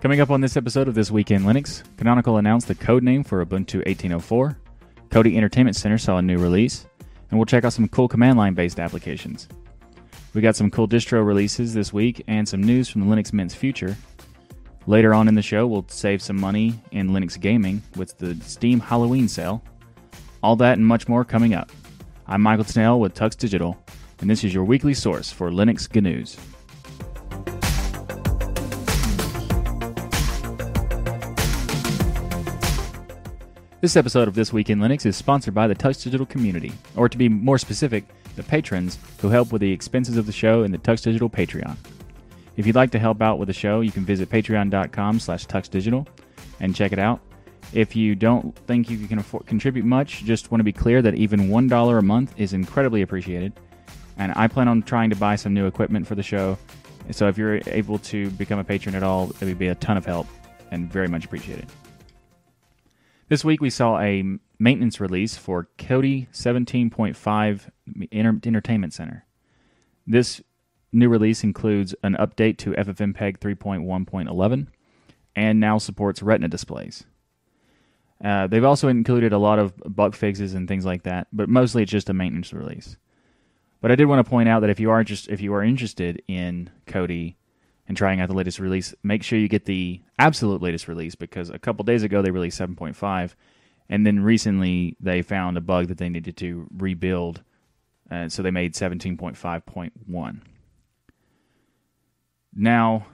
Coming 0.00 0.22
up 0.22 0.30
on 0.30 0.40
this 0.40 0.56
episode 0.56 0.88
of 0.88 0.94
This 0.94 1.10
Week 1.10 1.30
in 1.30 1.42
Linux, 1.42 1.82
Canonical 1.98 2.38
announced 2.38 2.68
the 2.68 2.74
code 2.74 3.02
name 3.02 3.22
for 3.22 3.44
Ubuntu 3.44 3.84
18.04, 3.84 4.56
Kodi 5.10 5.36
Entertainment 5.36 5.76
Center 5.76 5.98
saw 5.98 6.16
a 6.16 6.22
new 6.22 6.38
release, 6.38 6.86
and 7.28 7.38
we'll 7.38 7.44
check 7.44 7.66
out 7.66 7.74
some 7.74 7.86
cool 7.86 8.08
command 8.08 8.38
line 8.38 8.54
based 8.54 8.80
applications. 8.80 9.46
We 10.32 10.40
got 10.40 10.56
some 10.56 10.70
cool 10.70 10.88
distro 10.88 11.22
releases 11.22 11.74
this 11.74 11.92
week 11.92 12.24
and 12.28 12.48
some 12.48 12.62
news 12.62 12.88
from 12.88 13.02
the 13.02 13.14
Linux 13.14 13.34
Mint's 13.34 13.54
future. 13.54 13.94
Later 14.86 15.12
on 15.12 15.28
in 15.28 15.34
the 15.34 15.42
show, 15.42 15.66
we'll 15.66 15.84
save 15.88 16.22
some 16.22 16.40
money 16.40 16.80
in 16.92 17.10
Linux 17.10 17.38
gaming 17.38 17.82
with 17.94 18.16
the 18.16 18.36
Steam 18.36 18.80
Halloween 18.80 19.28
sale. 19.28 19.62
All 20.42 20.56
that 20.56 20.78
and 20.78 20.86
much 20.86 21.08
more 21.08 21.26
coming 21.26 21.52
up. 21.52 21.70
I'm 22.26 22.40
Michael 22.40 22.64
Tunnell 22.64 23.00
with 23.00 23.14
Tux 23.14 23.36
Digital, 23.36 23.76
and 24.22 24.30
this 24.30 24.44
is 24.44 24.54
your 24.54 24.64
weekly 24.64 24.94
source 24.94 25.30
for 25.30 25.50
Linux 25.50 25.94
news. 26.00 26.38
This 33.80 33.96
episode 33.96 34.28
of 34.28 34.34
This 34.34 34.52
Week 34.52 34.68
in 34.68 34.78
Linux 34.78 35.06
is 35.06 35.16
sponsored 35.16 35.54
by 35.54 35.66
the 35.66 35.74
Tux 35.74 36.04
Digital 36.04 36.26
community, 36.26 36.70
or 36.96 37.08
to 37.08 37.16
be 37.16 37.30
more 37.30 37.56
specific, 37.56 38.04
the 38.36 38.42
patrons 38.42 38.98
who 39.22 39.30
help 39.30 39.52
with 39.52 39.62
the 39.62 39.72
expenses 39.72 40.18
of 40.18 40.26
the 40.26 40.32
show 40.32 40.64
in 40.64 40.70
the 40.70 40.76
Tux 40.76 41.02
Digital 41.02 41.30
Patreon. 41.30 41.78
If 42.58 42.66
you'd 42.66 42.76
like 42.76 42.90
to 42.90 42.98
help 42.98 43.22
out 43.22 43.38
with 43.38 43.46
the 43.46 43.54
show, 43.54 43.80
you 43.80 43.90
can 43.90 44.04
visit 44.04 44.28
patreon.com 44.28 45.18
slash 45.18 45.46
tuxdigital 45.46 46.06
and 46.60 46.76
check 46.76 46.92
it 46.92 46.98
out. 46.98 47.22
If 47.72 47.96
you 47.96 48.14
don't 48.14 48.54
think 48.66 48.90
you 48.90 49.06
can 49.06 49.18
afford, 49.18 49.46
contribute 49.46 49.86
much, 49.86 50.24
just 50.24 50.50
want 50.50 50.60
to 50.60 50.64
be 50.64 50.74
clear 50.74 51.00
that 51.00 51.14
even 51.14 51.48
$1 51.48 51.98
a 51.98 52.02
month 52.02 52.34
is 52.38 52.52
incredibly 52.52 53.00
appreciated. 53.00 53.54
And 54.18 54.34
I 54.36 54.46
plan 54.46 54.68
on 54.68 54.82
trying 54.82 55.08
to 55.08 55.16
buy 55.16 55.36
some 55.36 55.54
new 55.54 55.64
equipment 55.64 56.06
for 56.06 56.16
the 56.16 56.22
show. 56.22 56.58
So 57.12 57.28
if 57.28 57.38
you're 57.38 57.60
able 57.66 57.98
to 58.00 58.28
become 58.32 58.58
a 58.58 58.64
patron 58.64 58.94
at 58.94 59.02
all, 59.02 59.30
it 59.40 59.44
would 59.46 59.58
be 59.58 59.68
a 59.68 59.74
ton 59.76 59.96
of 59.96 60.04
help 60.04 60.26
and 60.70 60.92
very 60.92 61.08
much 61.08 61.24
appreciated. 61.24 61.66
This 63.30 63.44
week 63.44 63.60
we 63.60 63.70
saw 63.70 64.00
a 64.00 64.24
maintenance 64.58 64.98
release 64.98 65.36
for 65.36 65.68
Kodi 65.78 66.26
17.5 66.32 67.70
Entertainment 68.44 68.92
Center. 68.92 69.24
This 70.04 70.42
new 70.90 71.08
release 71.08 71.44
includes 71.44 71.94
an 72.02 72.16
update 72.18 72.58
to 72.58 72.72
FFmpeg 72.72 73.38
3.1.11 73.38 74.66
and 75.36 75.60
now 75.60 75.78
supports 75.78 76.24
Retina 76.24 76.48
displays. 76.48 77.04
Uh, 78.22 78.48
they've 78.48 78.64
also 78.64 78.88
included 78.88 79.32
a 79.32 79.38
lot 79.38 79.60
of 79.60 79.74
bug 79.86 80.16
fixes 80.16 80.54
and 80.54 80.66
things 80.66 80.84
like 80.84 81.04
that, 81.04 81.28
but 81.32 81.48
mostly 81.48 81.84
it's 81.84 81.92
just 81.92 82.10
a 82.10 82.12
maintenance 82.12 82.52
release. 82.52 82.96
But 83.80 83.92
I 83.92 83.94
did 83.94 84.06
want 84.06 84.26
to 84.26 84.28
point 84.28 84.48
out 84.48 84.58
that 84.62 84.70
if 84.70 84.80
you 84.80 84.90
are 84.90 85.04
just 85.04 85.28
if 85.28 85.40
you 85.40 85.54
are 85.54 85.62
interested 85.62 86.20
in 86.26 86.68
Kodi 86.88 87.36
and 87.90 87.96
trying 87.96 88.20
out 88.20 88.28
the 88.28 88.34
latest 88.36 88.60
release, 88.60 88.94
make 89.02 89.20
sure 89.20 89.36
you 89.36 89.48
get 89.48 89.64
the 89.64 90.00
absolute 90.16 90.62
latest 90.62 90.86
release 90.86 91.16
because 91.16 91.50
a 91.50 91.58
couple 91.58 91.84
days 91.84 92.04
ago 92.04 92.22
they 92.22 92.30
released 92.30 92.60
7.5, 92.60 93.34
and 93.88 94.06
then 94.06 94.20
recently 94.20 94.96
they 95.00 95.22
found 95.22 95.56
a 95.56 95.60
bug 95.60 95.88
that 95.88 95.98
they 95.98 96.08
needed 96.08 96.36
to 96.36 96.68
rebuild, 96.72 97.42
and 98.08 98.32
so 98.32 98.44
they 98.44 98.52
made 98.52 98.74
17.5.1. 98.74 100.40
Now, 102.54 103.06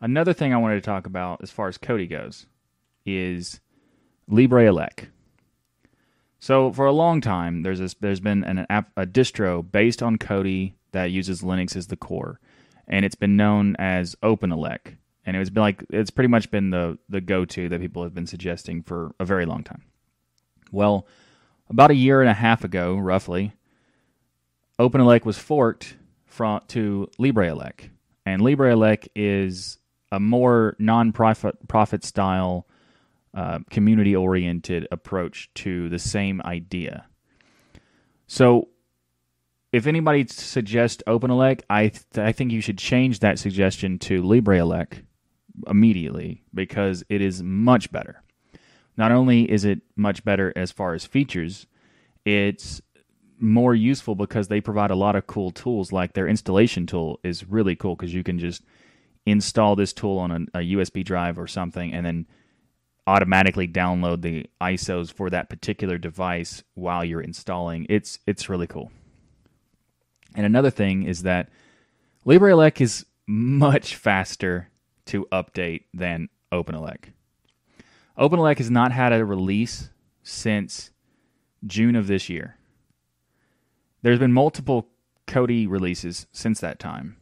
another 0.00 0.32
thing 0.32 0.52
I 0.52 0.56
wanted 0.56 0.74
to 0.74 0.80
talk 0.80 1.06
about 1.06 1.44
as 1.44 1.52
far 1.52 1.68
as 1.68 1.78
Kodi 1.78 2.10
goes 2.10 2.46
is 3.06 3.60
LibreElec. 4.28 5.06
So 6.40 6.72
for 6.72 6.86
a 6.86 6.92
long 6.92 7.20
time, 7.20 7.62
there's 7.62 7.78
this, 7.78 7.94
there's 8.00 8.18
been 8.18 8.42
an 8.42 8.66
app, 8.68 8.90
a 8.96 9.06
distro 9.06 9.62
based 9.62 10.02
on 10.02 10.18
Kodi 10.18 10.72
that 10.92 11.10
uses 11.10 11.42
Linux 11.42 11.76
as 11.76 11.86
the 11.86 11.96
core, 11.96 12.40
and 12.88 13.04
it's 13.04 13.14
been 13.14 13.36
known 13.36 13.76
as 13.78 14.16
OpenElec. 14.22 14.96
And 15.26 15.36
it's 15.36 15.50
been 15.50 15.62
like 15.62 15.84
it's 15.90 16.10
pretty 16.10 16.28
much 16.28 16.50
been 16.50 16.70
the 16.70 16.98
the 17.08 17.20
go 17.20 17.44
to 17.44 17.68
that 17.68 17.80
people 17.80 18.02
have 18.02 18.14
been 18.14 18.26
suggesting 18.26 18.82
for 18.82 19.14
a 19.20 19.24
very 19.24 19.46
long 19.46 19.62
time. 19.62 19.82
Well, 20.72 21.06
about 21.68 21.90
a 21.90 21.94
year 21.94 22.20
and 22.20 22.30
a 22.30 22.34
half 22.34 22.64
ago, 22.64 22.96
roughly, 22.96 23.52
OpenElec 24.78 25.24
was 25.24 25.38
forked 25.38 25.96
from 26.24 26.62
to 26.68 27.08
LibreElec, 27.18 27.90
and 28.24 28.40
LibreElec 28.40 29.08
is 29.14 29.78
a 30.10 30.18
more 30.18 30.74
non-profit 30.78 31.68
profit 31.68 32.02
style, 32.02 32.66
uh, 33.34 33.60
community 33.70 34.16
oriented 34.16 34.88
approach 34.90 35.50
to 35.54 35.88
the 35.90 35.98
same 35.98 36.40
idea. 36.44 37.06
So 38.26 38.69
if 39.72 39.86
anybody 39.86 40.26
suggests 40.26 41.02
OpenElec, 41.06 41.62
I 41.70 41.88
th- 41.88 42.18
I 42.18 42.32
think 42.32 42.52
you 42.52 42.60
should 42.60 42.78
change 42.78 43.20
that 43.20 43.38
suggestion 43.38 43.98
to 44.00 44.22
LibreElec 44.22 45.04
immediately 45.66 46.42
because 46.52 47.04
it 47.08 47.20
is 47.20 47.42
much 47.42 47.92
better. 47.92 48.22
Not 48.96 49.12
only 49.12 49.50
is 49.50 49.64
it 49.64 49.80
much 49.96 50.24
better 50.24 50.52
as 50.56 50.72
far 50.72 50.94
as 50.94 51.04
features, 51.06 51.66
it's 52.24 52.80
more 53.38 53.74
useful 53.74 54.14
because 54.14 54.48
they 54.48 54.60
provide 54.60 54.90
a 54.90 54.96
lot 54.96 55.16
of 55.16 55.26
cool 55.26 55.50
tools. 55.50 55.92
Like 55.92 56.12
their 56.12 56.28
installation 56.28 56.86
tool 56.86 57.20
is 57.22 57.48
really 57.48 57.76
cool 57.76 57.96
because 57.96 58.12
you 58.12 58.22
can 58.22 58.38
just 58.38 58.62
install 59.24 59.76
this 59.76 59.92
tool 59.92 60.18
on 60.18 60.48
a, 60.54 60.58
a 60.58 60.72
USB 60.74 61.04
drive 61.04 61.38
or 61.38 61.46
something, 61.46 61.92
and 61.92 62.04
then 62.04 62.26
automatically 63.06 63.68
download 63.68 64.22
the 64.22 64.46
ISOs 64.60 65.12
for 65.12 65.30
that 65.30 65.48
particular 65.48 65.96
device 65.96 66.62
while 66.74 67.04
you're 67.04 67.20
installing. 67.20 67.86
It's 67.88 68.18
it's 68.26 68.48
really 68.48 68.66
cool. 68.66 68.90
And 70.34 70.46
another 70.46 70.70
thing 70.70 71.02
is 71.02 71.22
that 71.22 71.48
LibreElec 72.26 72.80
is 72.80 73.06
much 73.26 73.96
faster 73.96 74.68
to 75.06 75.26
update 75.32 75.84
than 75.92 76.28
OpenElec. 76.52 77.12
OpenElec 78.18 78.58
has 78.58 78.70
not 78.70 78.92
had 78.92 79.12
a 79.12 79.24
release 79.24 79.90
since 80.22 80.90
June 81.66 81.96
of 81.96 82.06
this 82.06 82.28
year. 82.28 82.56
There's 84.02 84.18
been 84.18 84.32
multiple 84.32 84.88
Kodi 85.26 85.68
releases 85.68 86.26
since 86.32 86.60
that 86.60 86.78
time, 86.78 87.16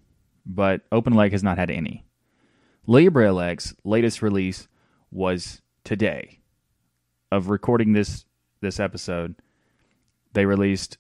but 0.47 0.89
OpenElec 0.91 1.33
has 1.33 1.43
not 1.43 1.59
had 1.59 1.71
any. 1.71 2.05
LibreElec's 2.87 3.75
latest 3.85 4.23
release 4.23 4.67
was 5.11 5.61
today. 5.85 6.41
Of 7.31 7.51
recording 7.51 7.93
this 7.93 8.25
this 8.61 8.81
episode, 8.81 9.37
they 10.33 10.47
released 10.47 10.97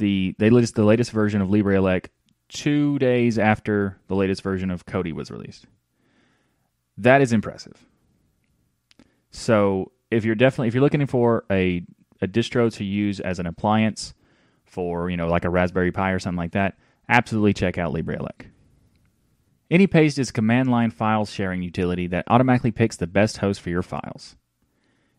the 0.00 0.34
they 0.38 0.48
released 0.48 0.74
the 0.74 0.84
latest 0.84 1.12
version 1.12 1.40
of 1.40 1.50
Libre 1.50 1.76
LibreElec 1.76 2.06
two 2.48 2.98
days 2.98 3.38
after 3.38 3.98
the 4.08 4.16
latest 4.16 4.42
version 4.42 4.70
of 4.70 4.84
Kodi 4.84 5.12
was 5.12 5.30
released. 5.30 5.66
That 6.98 7.20
is 7.22 7.32
impressive. 7.32 7.86
So 9.30 9.92
if 10.10 10.24
you're 10.24 10.34
definitely 10.34 10.68
if 10.68 10.74
you're 10.74 10.82
looking 10.82 11.06
for 11.06 11.44
a 11.50 11.84
a 12.20 12.26
distro 12.26 12.72
to 12.74 12.84
use 12.84 13.20
as 13.20 13.38
an 13.38 13.46
appliance 13.46 14.14
for 14.64 15.08
you 15.08 15.16
know 15.16 15.28
like 15.28 15.44
a 15.44 15.50
Raspberry 15.50 15.92
Pi 15.92 16.10
or 16.10 16.18
something 16.18 16.36
like 16.36 16.52
that, 16.52 16.76
absolutely 17.08 17.54
check 17.54 17.78
out 17.78 17.94
LibreElec. 17.94 18.46
AnyPaste 19.70 20.18
is 20.18 20.32
command 20.32 20.68
line 20.68 20.90
file 20.90 21.24
sharing 21.24 21.62
utility 21.62 22.08
that 22.08 22.24
automatically 22.26 22.72
picks 22.72 22.96
the 22.96 23.06
best 23.06 23.36
host 23.36 23.60
for 23.60 23.70
your 23.70 23.82
files. 23.82 24.34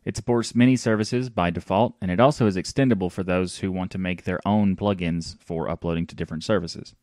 It 0.04 0.16
supports 0.16 0.56
many 0.56 0.76
services 0.76 1.30
by 1.30 1.52
default, 1.52 1.96
and 2.02 2.10
it 2.10 2.20
also 2.20 2.48
is 2.48 2.58
extendable 2.58 3.12
for 3.12 3.24
those 3.24 3.60
who 3.60 3.72
want 3.72 3.92
to 3.92 3.98
make 4.00 4.24
their 4.24 4.40
own 4.46 4.76
plugins 4.76 5.38
for 5.40 5.70
uploading 5.70 6.08
to 6.08 6.16
different 6.16 6.44
services. 6.44 6.96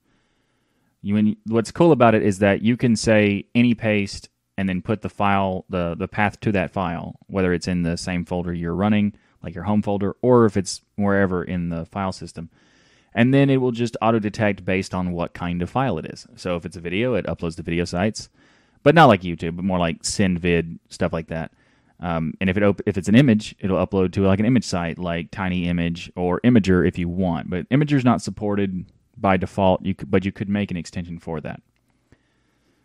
You, 1.00 1.36
what's 1.46 1.70
cool 1.70 1.92
about 1.92 2.16
it 2.16 2.22
is 2.22 2.40
that 2.40 2.62
you 2.62 2.76
can 2.76 2.96
say 2.96 3.44
any 3.54 3.74
paste 3.74 4.28
and 4.56 4.68
then 4.68 4.82
put 4.82 5.02
the 5.02 5.08
file, 5.08 5.64
the, 5.68 5.94
the 5.96 6.08
path 6.08 6.40
to 6.40 6.50
that 6.52 6.72
file, 6.72 7.14
whether 7.28 7.52
it's 7.52 7.68
in 7.68 7.82
the 7.82 7.96
same 7.96 8.24
folder 8.24 8.52
you're 8.52 8.74
running, 8.74 9.14
like 9.44 9.54
your 9.54 9.64
home 9.64 9.82
folder, 9.82 10.16
or 10.20 10.46
if 10.46 10.56
it's 10.56 10.80
wherever 10.96 11.44
in 11.44 11.68
the 11.68 11.86
file 11.86 12.10
system. 12.10 12.50
And 13.14 13.32
then 13.32 13.48
it 13.48 13.58
will 13.58 13.70
just 13.70 13.96
auto 14.02 14.18
detect 14.18 14.64
based 14.64 14.92
on 14.92 15.12
what 15.12 15.32
kind 15.32 15.62
of 15.62 15.70
file 15.70 15.98
it 15.98 16.06
is. 16.06 16.26
So 16.34 16.56
if 16.56 16.66
it's 16.66 16.76
a 16.76 16.80
video, 16.80 17.14
it 17.14 17.26
uploads 17.26 17.54
to 17.56 17.62
video 17.62 17.84
sites, 17.84 18.28
but 18.82 18.96
not 18.96 19.06
like 19.06 19.22
YouTube, 19.22 19.54
but 19.54 19.64
more 19.64 19.78
like 19.78 20.02
SendVid, 20.02 20.80
stuff 20.88 21.12
like 21.12 21.28
that. 21.28 21.52
Um, 22.00 22.34
and 22.40 22.48
if 22.48 22.56
it 22.56 22.62
op- 22.62 22.80
if 22.86 22.96
it's 22.96 23.08
an 23.08 23.14
image, 23.14 23.54
it'll 23.58 23.84
upload 23.84 24.12
to 24.12 24.22
like 24.22 24.38
an 24.38 24.46
image 24.46 24.64
site 24.64 24.98
like 24.98 25.30
Tiny 25.30 25.68
Image 25.68 26.12
or 26.14 26.40
Imgur 26.42 26.86
if 26.86 26.96
you 26.98 27.08
want. 27.08 27.50
But 27.50 27.68
Imgur's 27.70 28.04
not 28.04 28.22
supported 28.22 28.84
by 29.16 29.36
default. 29.36 29.84
You 29.84 29.94
could, 29.94 30.10
but 30.10 30.24
you 30.24 30.32
could 30.32 30.48
make 30.48 30.70
an 30.70 30.76
extension 30.76 31.18
for 31.18 31.40
that. 31.40 31.60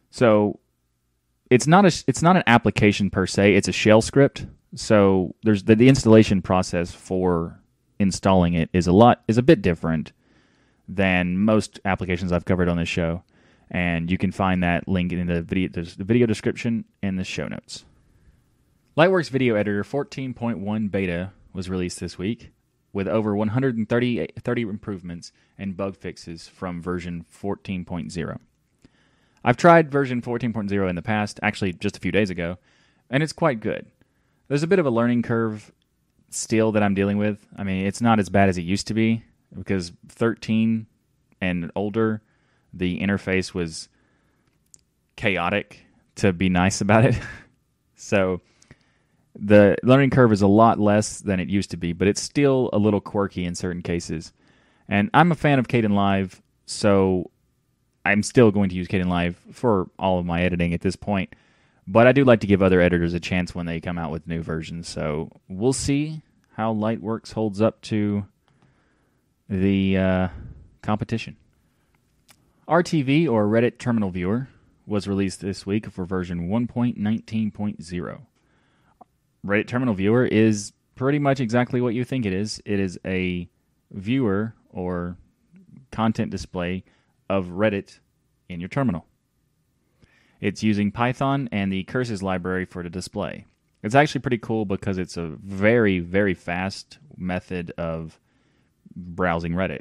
So 0.10 0.60
it's 1.50 1.68
not 1.68 1.86
a 1.86 2.04
it's 2.08 2.24
not 2.24 2.38
an 2.38 2.44
application 2.48 3.10
per 3.10 3.28
se. 3.28 3.56
It's 3.56 3.68
a 3.68 3.72
shell 3.72 4.02
script. 4.02 4.48
So 4.76 5.36
there's 5.44 5.64
the, 5.64 5.76
the 5.76 5.90
installation 5.90 6.42
process 6.42 6.92
for 6.92 7.60
installing 8.00 8.56
it 8.56 8.70
is 8.74 8.88
a 8.88 8.92
lot 8.92 9.24
is 9.28 9.38
a 9.38 9.44
bit 9.44 9.62
different 9.62 10.12
than 10.88 11.38
most 11.38 11.80
applications 11.86 12.32
I've 12.32 12.46
covered 12.46 12.68
on 12.68 12.78
this 12.78 12.90
show. 12.90 13.24
And 13.70 14.10
you 14.10 14.18
can 14.18 14.32
find 14.32 14.64
that 14.64 14.88
link 14.88 15.12
in 15.14 15.28
the 15.28 15.44
video 15.44 15.70
the 15.70 16.04
video 16.04 16.26
description 16.26 16.86
in 17.04 17.16
the 17.16 17.24
show 17.24 17.48
notes. 17.48 17.86
Lightworks 18.96 19.32
Video 19.32 19.56
Editor 19.56 19.84
14.1 19.84 20.92
beta 20.92 21.32
was 21.52 21.68
released 21.68 22.00
this 22.00 22.20
week 22.20 22.52
with 22.92 23.08
over 23.08 23.36
130 23.36 24.28
30 24.40 24.62
improvements 24.62 25.32
and 25.58 25.76
bug 25.76 25.98
fixes 25.98 26.48
from 26.48 26.80
version 26.80 27.26
14.0. 27.36 28.40
I've 29.44 29.58
tried 29.58 29.92
version 29.92 30.22
14.0 30.22 30.88
in 30.88 30.96
the 30.96 31.02
past, 31.02 31.40
actually 31.42 31.74
just 31.74 31.98
a 31.98 32.00
few 32.00 32.12
days 32.12 32.30
ago, 32.30 32.60
and 33.10 33.24
it's 33.24 33.34
quite 33.34 33.62
good. 33.62 33.88
There's 34.48 34.62
a 34.62 34.68
bit 34.68 34.78
of 34.78 34.86
a 34.86 34.92
learning 34.92 35.24
curve 35.24 35.72
still 36.30 36.72
that 36.74 36.84
I'm 36.84 36.94
dealing 36.94 37.18
with. 37.18 37.44
I 37.58 37.64
mean, 37.64 37.88
it's 37.88 38.02
not 38.02 38.20
as 38.20 38.30
bad 38.30 38.48
as 38.48 38.60
it 38.60 38.62
used 38.62 38.86
to 38.88 38.94
be 38.94 39.24
because 39.58 39.92
13 40.10 40.86
and 41.42 41.72
older, 41.76 42.22
the 42.72 43.00
interface 43.00 43.56
was 43.56 43.90
chaotic 45.16 45.80
to 46.18 46.32
be 46.32 46.48
nice 46.48 46.80
about 46.80 47.06
it. 47.06 47.20
so 47.96 48.40
the 49.36 49.78
learning 49.84 50.12
curve 50.12 50.32
is 50.32 50.42
a 50.42 50.48
lot 50.48 50.80
less 50.80 51.20
than 51.20 51.40
it 51.40 51.50
used 51.50 51.72
to 51.72 51.78
be, 51.78 51.94
but 51.94 52.08
it's 52.08 52.22
still 52.22 52.70
a 52.72 52.78
little 52.78 53.02
quirky 53.02 53.46
in 53.46 53.56
certain 53.56 53.82
cases. 53.82 54.32
And 54.88 55.10
I'm 55.14 55.32
a 55.32 55.36
fan 55.36 55.60
of 55.60 55.68
Kdenlive, 55.68 56.42
so 56.66 57.32
I'm 58.06 58.22
still 58.22 58.52
going 58.52 58.70
to 58.70 58.76
use 58.76 58.88
Kdenlive 58.88 59.36
for 59.52 59.90
all 59.98 60.20
of 60.20 60.26
my 60.26 60.44
editing 60.44 60.74
at 60.74 60.82
this 60.82 60.96
point. 60.96 61.36
But 61.88 62.08
I 62.08 62.12
do 62.12 62.24
like 62.24 62.42
to 62.42 62.48
give 62.48 62.62
other 62.62 62.80
editors 62.80 63.14
a 63.14 63.20
chance 63.20 63.54
when 63.54 63.66
they 63.66 63.82
come 63.82 63.98
out 63.98 64.12
with 64.12 64.28
new 64.28 64.42
versions. 64.42 64.88
So 64.88 65.32
we'll 65.50 65.74
see 65.74 66.22
how 66.56 66.74
Lightworks 66.74 67.34
holds 67.34 67.62
up 67.62 67.82
to 67.82 68.26
the 69.50 69.98
uh, 69.98 70.28
competition. 70.82 71.38
RTV, 72.68 73.30
or 73.30 73.46
Reddit 73.46 73.78
Terminal 73.78 74.12
Viewer, 74.12 74.48
was 74.86 75.08
released 75.08 75.42
this 75.42 75.66
week 75.66 75.90
for 75.90 76.06
version 76.06 76.48
1.19.0. 76.50 78.22
Reddit 79.46 79.68
Terminal 79.68 79.94
Viewer 79.94 80.26
is 80.26 80.74
pretty 80.96 81.20
much 81.20 81.40
exactly 81.40 81.82
what 81.82 81.94
you 81.94 82.04
think 82.04 82.26
it 82.26 82.34
is. 82.34 82.62
It 82.66 82.80
is 82.80 83.00
a 83.06 83.50
viewer 83.92 84.56
or 84.70 85.18
content 85.92 86.32
display 86.32 86.84
of 87.30 87.48
Reddit 87.48 88.00
in 88.50 88.60
your 88.60 88.70
terminal. 88.70 89.06
It's 90.40 90.64
using 90.64 90.92
Python 90.92 91.50
and 91.52 91.72
the 91.72 91.84
curses 91.84 92.22
library 92.22 92.66
for 92.66 92.84
the 92.84 92.90
display. 92.90 93.46
It's 93.82 93.96
actually 93.96 94.22
pretty 94.22 94.38
cool 94.38 94.66
because 94.66 94.98
it's 94.98 95.18
a 95.18 95.28
very, 95.44 96.00
very 96.00 96.34
fast 96.34 97.00
method 97.18 97.72
of 97.78 98.20
browsing 98.96 99.54
Reddit. 99.54 99.80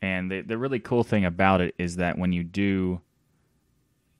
And 0.00 0.30
the, 0.30 0.40
the 0.40 0.58
really 0.58 0.80
cool 0.80 1.04
thing 1.04 1.24
about 1.24 1.60
it 1.60 1.74
is 1.78 1.96
that 1.96 2.18
when 2.18 2.32
you 2.32 2.42
do 2.42 3.00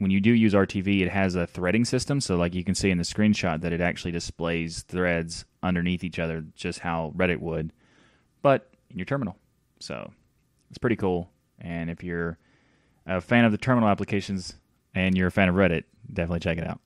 when 0.02 0.10
you 0.10 0.20
do 0.20 0.32
use 0.32 0.52
RTV, 0.52 1.02
it 1.02 1.10
has 1.10 1.36
a 1.36 1.46
threading 1.46 1.84
system. 1.84 2.20
So, 2.20 2.36
like 2.36 2.54
you 2.54 2.64
can 2.64 2.74
see 2.74 2.90
in 2.90 2.98
the 2.98 3.04
screenshot, 3.04 3.60
that 3.60 3.72
it 3.72 3.80
actually 3.80 4.10
displays 4.10 4.82
threads 4.82 5.44
underneath 5.62 6.02
each 6.04 6.18
other, 6.18 6.44
just 6.54 6.80
how 6.80 7.12
Reddit 7.16 7.40
would, 7.40 7.72
but 8.42 8.68
in 8.90 8.98
your 8.98 9.06
terminal. 9.06 9.36
So, 9.78 10.12
it's 10.68 10.78
pretty 10.78 10.96
cool. 10.96 11.30
And 11.60 11.88
if 11.88 12.02
you're 12.02 12.38
a 13.06 13.20
fan 13.20 13.44
of 13.44 13.52
the 13.52 13.58
terminal 13.58 13.88
applications 13.88 14.54
and 14.94 15.16
you're 15.16 15.28
a 15.28 15.32
fan 15.32 15.48
of 15.48 15.54
Reddit, 15.54 15.84
definitely 16.12 16.40
check 16.40 16.58
it 16.58 16.66
out. 16.66 16.80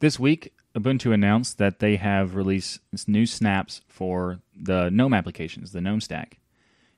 This 0.00 0.18
week, 0.18 0.52
Ubuntu 0.74 1.14
announced 1.14 1.58
that 1.58 1.78
they 1.78 1.96
have 1.96 2.34
released 2.34 2.80
new 3.06 3.26
snaps 3.26 3.80
for 3.86 4.40
the 4.54 4.90
GNOME 4.90 5.14
applications, 5.14 5.70
the 5.70 5.80
GNOME 5.80 6.00
stack. 6.00 6.38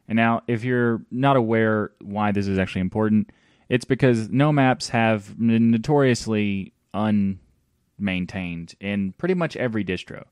And 0.08 0.16
now, 0.16 0.42
if 0.46 0.64
you're 0.64 1.02
not 1.10 1.36
aware 1.36 1.92
why 2.00 2.32
this 2.32 2.46
is 2.46 2.58
actually 2.58 2.80
important, 2.80 3.30
it's 3.68 3.84
because 3.84 4.30
GNOME 4.30 4.56
apps 4.56 4.90
have 4.90 5.38
notoriously 5.38 6.72
unmaintained 6.94 8.74
in 8.80 9.12
pretty 9.12 9.34
much 9.34 9.56
every 9.56 9.84
distro, 9.84 10.24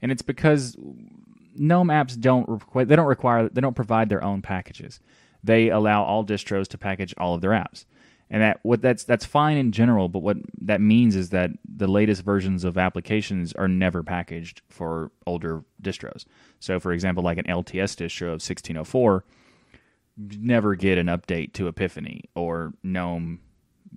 and 0.00 0.10
it's 0.10 0.22
because 0.22 0.76
GNOME 1.56 1.88
apps 1.88 2.18
don't 2.18 2.48
require 2.48 2.84
they 2.84 2.96
don't 2.96 3.06
require 3.06 3.48
they 3.48 3.60
don't 3.60 3.76
provide 3.76 4.08
their 4.08 4.24
own 4.24 4.42
packages. 4.42 5.00
They 5.44 5.68
allow 5.68 6.02
all 6.02 6.24
distros 6.24 6.66
to 6.68 6.78
package 6.78 7.14
all 7.18 7.34
of 7.34 7.40
their 7.40 7.50
apps, 7.50 7.84
and 8.30 8.42
that 8.42 8.60
what 8.62 8.80
that's 8.80 9.04
that's 9.04 9.24
fine 9.24 9.56
in 9.56 9.72
general. 9.72 10.08
But 10.08 10.20
what 10.20 10.38
that 10.62 10.80
means 10.80 11.14
is 11.14 11.30
that 11.30 11.50
the 11.64 11.86
latest 11.88 12.22
versions 12.22 12.64
of 12.64 12.78
applications 12.78 13.52
are 13.52 13.68
never 13.68 14.02
packaged 14.02 14.62
for 14.68 15.12
older 15.26 15.62
distros. 15.82 16.24
So, 16.58 16.80
for 16.80 16.92
example, 16.92 17.22
like 17.22 17.38
an 17.38 17.44
LTS 17.44 17.96
distro 17.96 18.28
of 18.28 18.40
1604 18.40 19.24
never 20.18 20.74
get 20.74 20.98
an 20.98 21.06
update 21.06 21.52
to 21.54 21.68
Epiphany 21.68 22.24
or 22.34 22.72
GNOME 22.82 23.40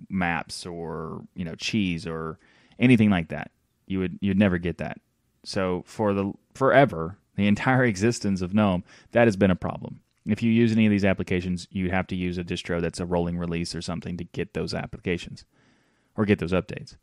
maps 0.08 0.64
or 0.64 1.22
you 1.34 1.44
know 1.44 1.54
cheese 1.54 2.06
or 2.06 2.38
anything 2.78 3.10
like 3.10 3.28
that. 3.28 3.50
You 3.86 3.98
would 4.00 4.18
you'd 4.20 4.38
never 4.38 4.58
get 4.58 4.78
that. 4.78 4.98
So 5.44 5.82
for 5.86 6.14
the 6.14 6.32
forever, 6.54 7.18
the 7.36 7.46
entire 7.48 7.84
existence 7.84 8.42
of 8.42 8.54
GNOME, 8.54 8.84
that 9.12 9.26
has 9.26 9.36
been 9.36 9.50
a 9.50 9.56
problem. 9.56 10.00
If 10.24 10.42
you 10.42 10.52
use 10.52 10.70
any 10.70 10.86
of 10.86 10.90
these 10.90 11.04
applications, 11.04 11.66
you'd 11.70 11.90
have 11.90 12.06
to 12.08 12.16
use 12.16 12.38
a 12.38 12.44
distro 12.44 12.80
that's 12.80 13.00
a 13.00 13.06
rolling 13.06 13.38
release 13.38 13.74
or 13.74 13.82
something 13.82 14.16
to 14.18 14.24
get 14.24 14.54
those 14.54 14.72
applications 14.72 15.44
or 16.16 16.24
get 16.24 16.38
those 16.38 16.52
updates. 16.52 16.96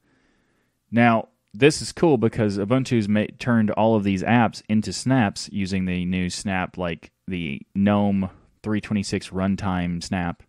Now, 0.89 1.27
this 1.54 1.81
is 1.81 1.92
cool 1.92 2.18
because 2.18 2.57
Ubuntu's 2.57 3.10
turned 3.39 3.71
all 3.71 3.95
of 3.95 4.06
these 4.06 4.24
apps 4.24 4.62
into 4.69 4.94
snaps 4.94 5.50
using 5.51 5.86
the 5.86 6.06
new 6.06 6.30
snap 6.30 6.77
like 6.77 7.12
the 7.27 7.62
GNOME 7.75 8.30
326 8.64 9.30
runtime 9.30 10.04
snap. 10.04 10.44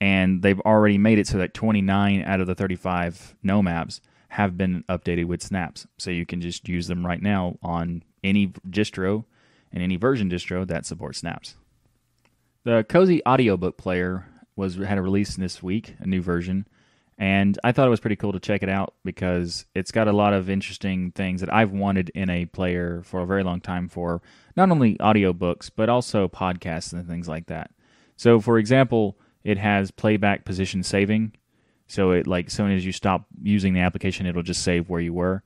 And 0.00 0.42
they've 0.42 0.60
already 0.60 0.98
made 0.98 1.18
it 1.18 1.26
so 1.26 1.38
that 1.38 1.54
29 1.54 2.22
out 2.22 2.40
of 2.40 2.46
the 2.46 2.54
35 2.54 3.34
GNOME 3.42 3.66
apps 3.66 4.00
have 4.28 4.58
been 4.58 4.84
updated 4.88 5.24
with 5.24 5.42
snaps. 5.42 5.86
So 5.98 6.10
you 6.10 6.26
can 6.26 6.40
just 6.40 6.68
use 6.68 6.86
them 6.86 7.06
right 7.06 7.22
now 7.22 7.58
on 7.62 8.02
any 8.22 8.48
distro 8.68 9.24
and 9.72 9.82
any 9.82 9.96
version 9.96 10.28
distro 10.28 10.66
that 10.66 10.84
supports 10.84 11.18
snaps. 11.18 11.56
The 12.64 12.84
Cozy 12.88 13.22
audiobook 13.24 13.76
player 13.76 14.26
was 14.56 14.76
had 14.76 14.98
a 14.98 15.02
release 15.02 15.36
this 15.36 15.62
week, 15.62 15.94
a 16.00 16.06
new 16.06 16.20
version, 16.20 16.66
and 17.18 17.58
I 17.64 17.72
thought 17.72 17.86
it 17.86 17.90
was 17.90 18.00
pretty 18.00 18.16
cool 18.16 18.32
to 18.32 18.40
check 18.40 18.62
it 18.62 18.68
out 18.68 18.94
because 19.04 19.64
it's 19.74 19.90
got 19.90 20.08
a 20.08 20.12
lot 20.12 20.34
of 20.34 20.50
interesting 20.50 21.12
things 21.12 21.40
that 21.40 21.52
I've 21.52 21.72
wanted 21.72 22.10
in 22.10 22.28
a 22.28 22.44
player 22.44 23.02
for 23.04 23.20
a 23.20 23.26
very 23.26 23.42
long 23.42 23.60
time 23.60 23.88
for 23.88 24.20
not 24.54 24.70
only 24.70 24.96
audiobooks 24.96 25.70
but 25.74 25.88
also 25.88 26.28
podcasts 26.28 26.92
and 26.92 27.06
things 27.06 27.28
like 27.28 27.46
that. 27.46 27.70
So 28.16 28.40
for 28.40 28.58
example, 28.58 29.18
it 29.44 29.56
has 29.56 29.90
playback 29.90 30.44
position 30.44 30.82
saving. 30.82 31.32
So 31.86 32.10
it 32.10 32.26
like 32.26 32.46
as 32.46 32.52
soon 32.52 32.72
as 32.72 32.84
you 32.84 32.92
stop 32.92 33.26
using 33.42 33.72
the 33.72 33.80
application 33.80 34.26
it'll 34.26 34.42
just 34.42 34.62
save 34.62 34.90
where 34.90 35.00
you 35.00 35.14
were. 35.14 35.42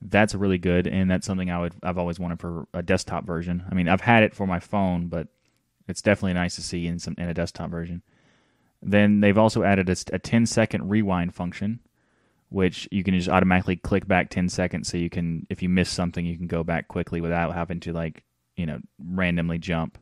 That's 0.00 0.34
really 0.34 0.58
good 0.58 0.86
and 0.86 1.10
that's 1.10 1.26
something 1.26 1.50
I 1.50 1.60
would 1.60 1.74
I've 1.82 1.98
always 1.98 2.18
wanted 2.18 2.40
for 2.40 2.66
a 2.72 2.82
desktop 2.82 3.26
version. 3.26 3.62
I 3.70 3.74
mean, 3.74 3.88
I've 3.88 4.00
had 4.00 4.22
it 4.22 4.34
for 4.34 4.46
my 4.46 4.58
phone, 4.58 5.08
but 5.08 5.28
it's 5.86 6.00
definitely 6.00 6.34
nice 6.34 6.54
to 6.54 6.62
see 6.62 6.86
in 6.86 6.98
some 6.98 7.14
in 7.18 7.28
a 7.28 7.34
desktop 7.34 7.70
version. 7.70 8.02
Then 8.82 9.20
they've 9.20 9.38
also 9.38 9.62
added 9.62 9.88
a, 9.88 9.96
a 10.14 10.18
10 10.18 10.46
second 10.46 10.88
rewind 10.88 11.34
function, 11.34 11.80
which 12.48 12.88
you 12.90 13.04
can 13.04 13.14
just 13.14 13.28
automatically 13.28 13.76
click 13.76 14.06
back 14.06 14.30
10 14.30 14.48
seconds 14.48 14.88
so 14.88 14.96
you 14.96 15.10
can, 15.10 15.46
if 15.50 15.62
you 15.62 15.68
miss 15.68 15.90
something, 15.90 16.24
you 16.24 16.36
can 16.36 16.46
go 16.46 16.64
back 16.64 16.88
quickly 16.88 17.20
without 17.20 17.54
having 17.54 17.80
to, 17.80 17.92
like, 17.92 18.24
you 18.56 18.66
know, 18.66 18.78
randomly 18.98 19.58
jump. 19.58 19.98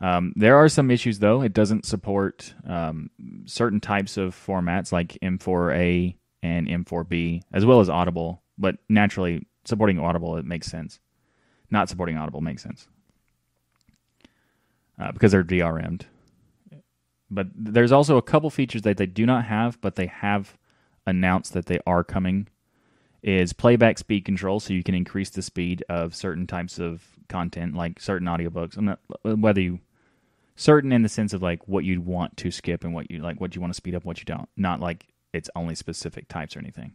Um, 0.00 0.32
there 0.36 0.56
are 0.56 0.68
some 0.68 0.90
issues, 0.90 1.18
though. 1.18 1.42
It 1.42 1.52
doesn't 1.52 1.84
support 1.84 2.54
um, 2.66 3.10
certain 3.46 3.80
types 3.80 4.16
of 4.16 4.34
formats 4.34 4.92
like 4.92 5.18
M4A 5.22 6.14
and 6.42 6.68
M4B, 6.68 7.42
as 7.52 7.64
well 7.66 7.80
as 7.80 7.88
Audible. 7.88 8.42
But 8.56 8.76
naturally, 8.88 9.46
supporting 9.64 9.98
Audible, 9.98 10.36
it 10.36 10.44
makes 10.44 10.68
sense. 10.68 11.00
Not 11.70 11.88
supporting 11.88 12.16
Audible 12.16 12.40
makes 12.40 12.62
sense 12.62 12.86
uh, 15.00 15.12
because 15.12 15.32
they're 15.32 15.44
DRM'd. 15.44 16.06
But 17.30 17.48
there's 17.54 17.92
also 17.92 18.16
a 18.16 18.22
couple 18.22 18.50
features 18.50 18.82
that 18.82 18.96
they 18.96 19.06
do 19.06 19.26
not 19.26 19.44
have, 19.44 19.80
but 19.80 19.96
they 19.96 20.06
have 20.06 20.56
announced 21.06 21.52
that 21.52 21.66
they 21.66 21.78
are 21.86 22.04
coming. 22.04 22.48
Is 23.20 23.52
playback 23.52 23.98
speed 23.98 24.24
control, 24.24 24.60
so 24.60 24.72
you 24.72 24.84
can 24.84 24.94
increase 24.94 25.28
the 25.30 25.42
speed 25.42 25.84
of 25.88 26.14
certain 26.14 26.46
types 26.46 26.78
of 26.78 27.02
content, 27.28 27.74
like 27.74 28.00
certain 28.00 28.28
audiobooks. 28.28 28.76
I'm 28.76 28.84
not 28.84 29.00
uh, 29.24 29.34
whether 29.34 29.60
you 29.60 29.80
certain 30.54 30.92
in 30.92 31.02
the 31.02 31.08
sense 31.08 31.32
of 31.32 31.42
like 31.42 31.66
what 31.66 31.84
you'd 31.84 32.06
want 32.06 32.36
to 32.36 32.50
skip 32.52 32.84
and 32.84 32.94
what 32.94 33.10
you 33.10 33.18
like, 33.18 33.40
what 33.40 33.56
you 33.56 33.60
want 33.60 33.72
to 33.72 33.76
speed 33.76 33.96
up, 33.96 34.04
what 34.04 34.20
you 34.20 34.24
don't. 34.24 34.48
Not 34.56 34.80
like 34.80 35.06
it's 35.32 35.50
only 35.56 35.74
specific 35.74 36.28
types 36.28 36.56
or 36.56 36.60
anything. 36.60 36.94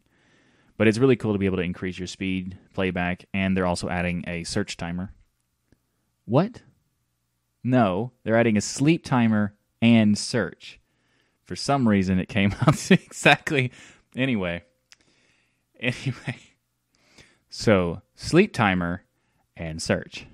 But 0.78 0.88
it's 0.88 0.98
really 0.98 1.16
cool 1.16 1.34
to 1.34 1.40
be 1.40 1.46
able 1.46 1.58
to 1.58 1.64
increase 1.64 2.00
your 2.00 2.08
speed, 2.08 2.58
playback, 2.74 3.26
and 3.34 3.56
they're 3.56 3.66
also 3.66 3.90
adding 3.90 4.24
a 4.28 4.44
search 4.44 4.76
timer. 4.76 5.14
What? 6.26 6.62
No, 7.64 8.12
they're 8.24 8.38
adding 8.38 8.58
a 8.58 8.62
sleep 8.62 9.06
timer 9.06 9.54
and 9.84 10.18
search. 10.18 10.80
For 11.44 11.58
some 11.58 11.88
reason, 11.88 12.18
it 12.18 12.30
came 12.30 12.56
out 12.62 12.90
exactly. 12.90 13.72
Anyway, 14.16 14.64
anyway. 15.80 16.38
So 17.50 18.02
sleep 18.16 18.54
timer 18.54 19.04
and 19.58 19.82
search. 19.82 20.26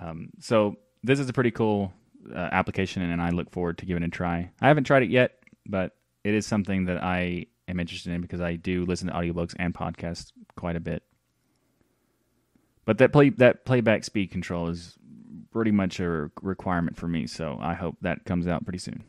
Um, 0.00 0.30
so 0.40 0.76
this 1.04 1.20
is 1.20 1.28
a 1.28 1.32
pretty 1.34 1.50
cool 1.50 1.92
uh, 2.34 2.48
application, 2.52 3.02
and 3.02 3.20
I 3.20 3.28
look 3.28 3.50
forward 3.50 3.78
to 3.78 3.86
giving 3.86 4.02
it 4.02 4.06
a 4.06 4.10
try. 4.10 4.50
I 4.60 4.68
haven't 4.68 4.84
tried 4.84 5.02
it 5.02 5.10
yet, 5.10 5.38
but 5.66 5.94
it 6.24 6.32
is 6.32 6.46
something 6.46 6.86
that 6.86 7.04
I 7.04 7.46
am 7.68 7.78
interested 7.78 8.12
in 8.14 8.22
because 8.22 8.40
I 8.40 8.56
do 8.56 8.86
listen 8.86 9.08
to 9.08 9.14
audiobooks 9.14 9.54
and 9.58 9.74
podcasts 9.74 10.32
quite 10.56 10.76
a 10.76 10.80
bit. 10.80 11.02
But 12.86 12.98
that 12.98 13.12
play 13.12 13.28
that 13.30 13.66
playback 13.66 14.04
speed 14.04 14.30
control 14.30 14.68
is 14.68 14.96
pretty 15.52 15.70
much 15.70 16.00
a 16.00 16.30
requirement 16.40 16.96
for 16.96 17.08
me. 17.08 17.26
So 17.26 17.58
I 17.60 17.74
hope 17.74 17.96
that 18.00 18.24
comes 18.24 18.46
out 18.46 18.64
pretty 18.64 18.78
soon. 18.78 19.04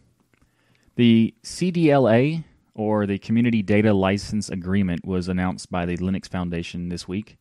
The 0.96 1.34
CDLA, 1.44 2.44
or 2.76 3.06
the 3.06 3.18
Community 3.18 3.62
Data 3.62 3.94
License 3.94 4.50
Agreement, 4.50 5.06
was 5.06 5.28
announced 5.28 5.72
by 5.72 5.86
the 5.86 5.98
Linux 5.98 6.30
Foundation 6.30 6.90
this 6.90 7.08
week. 7.08 7.38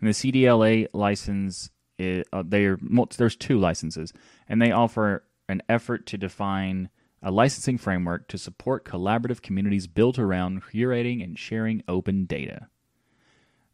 And 0.00 0.08
the 0.08 0.12
CDLA 0.12 0.88
license, 0.92 1.70
is, 1.98 2.24
uh, 2.32 2.42
are 2.52 2.78
there's 3.16 3.36
two 3.36 3.58
licenses, 3.58 4.12
and 4.48 4.60
they 4.60 4.72
offer 4.72 5.24
an 5.48 5.62
effort 5.68 6.06
to 6.06 6.18
define 6.18 6.88
a 7.22 7.30
licensing 7.30 7.78
framework 7.78 8.26
to 8.28 8.38
support 8.38 8.84
collaborative 8.84 9.42
communities 9.42 9.86
built 9.86 10.18
around 10.18 10.62
curating 10.62 11.22
and 11.22 11.38
sharing 11.38 11.82
open 11.86 12.24
data. 12.24 12.68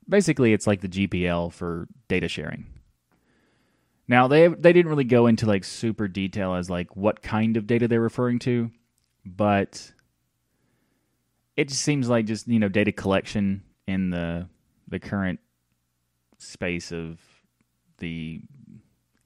Basically, 0.07 0.53
it's 0.53 0.67
like 0.67 0.81
the 0.81 0.89
GPL 0.89 1.53
for 1.53 1.89
data 2.09 2.29
sharing. 2.29 2.67
Now 4.09 4.27
they 4.27 4.49
they 4.49 4.73
didn't 4.73 4.88
really 4.88 5.05
go 5.05 5.27
into 5.27 5.47
like 5.47 5.65
super 5.65 6.09
detail 6.09 6.55
as 6.55 6.71
like 6.71 6.97
what 6.97 7.23
kind 7.23 7.57
of 7.57 7.67
data 7.67 7.87
they're 7.87 8.00
referring 8.00 8.38
to, 8.41 8.71
but 9.25 9.93
it 11.57 11.69
just 11.69 11.83
seems 11.83 12.09
like 12.09 12.25
just 12.25 12.49
you 12.49 12.59
know 12.59 12.69
data 12.69 12.93
collection 12.93 13.62
in 13.87 14.11
the 14.11 14.49
the 14.88 14.99
current 14.99 15.41
space 16.38 16.91
of 16.91 17.21
the 17.99 18.41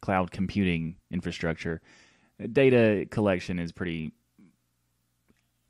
cloud 0.00 0.30
computing 0.30 0.96
infrastructure. 1.10 1.80
Data 2.52 3.06
collection 3.10 3.58
is 3.58 3.70
pretty 3.70 4.12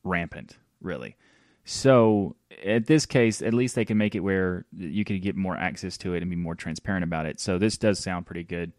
rampant, 0.05 0.57
really. 0.81 1.17
So, 1.65 2.35
at 2.65 2.87
this 2.87 3.07
case, 3.07 3.41
at 3.41 3.55
least 3.55 3.75
they 3.77 3.85
can 3.85 3.99
make 3.99 4.15
it 4.15 4.21
where 4.21 4.65
you 4.77 5.05
can 5.05 5.21
get 5.21 5.37
more 5.37 5.57
access 5.57 5.97
to 5.99 6.15
it 6.15 6.23
and 6.23 6.31
be 6.31 6.37
more 6.37 6.57
transparent 6.57 7.05
about 7.05 7.27
it. 7.27 7.39
So, 7.39 7.59
this 7.59 7.79
does 7.79 8.01
sound 8.01 8.27
pretty 8.27 8.43
good. 8.43 8.73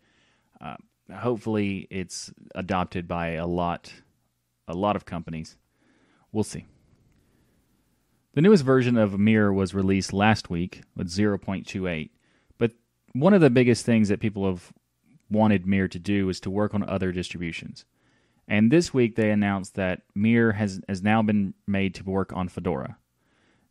Uh, 0.64 0.76
hopefully, 1.14 1.88
it's 1.90 2.32
adopted 2.56 3.08
by 3.08 3.32
a 3.32 3.46
lot, 3.46 3.92
a 4.68 4.74
lot 4.74 4.96
of 4.96 5.06
companies. 5.06 5.58
We'll 6.32 6.44
see. 6.44 6.66
The 8.34 8.42
newest 8.42 8.64
version 8.64 8.98
of 8.98 9.20
Mir 9.20 9.54
was 9.54 9.76
released 9.76 10.14
last 10.14 10.50
week 10.50 10.82
with 10.96 11.08
0.28, 11.08 12.10
but 12.58 12.72
one 13.12 13.34
of 13.34 13.42
the 13.42 13.52
biggest 13.52 13.86
things 13.86 14.10
that 14.10 14.20
people 14.20 14.48
have 14.48 14.74
wanted 15.30 15.68
Mir 15.68 15.88
to 15.88 16.00
do 16.00 16.30
is 16.30 16.40
to 16.40 16.50
work 16.50 16.74
on 16.74 16.84
other 16.84 17.12
distributions. 17.12 17.86
And 18.48 18.72
this 18.72 18.94
week 18.94 19.16
they 19.16 19.30
announced 19.30 19.76
that 19.76 20.02
Mir 20.16 20.54
has, 20.54 20.82
has 20.90 21.04
now 21.04 21.22
been 21.22 21.54
made 21.68 21.94
to 21.96 22.04
work 22.04 22.34
on 22.34 22.50
Fedora. 22.50 22.98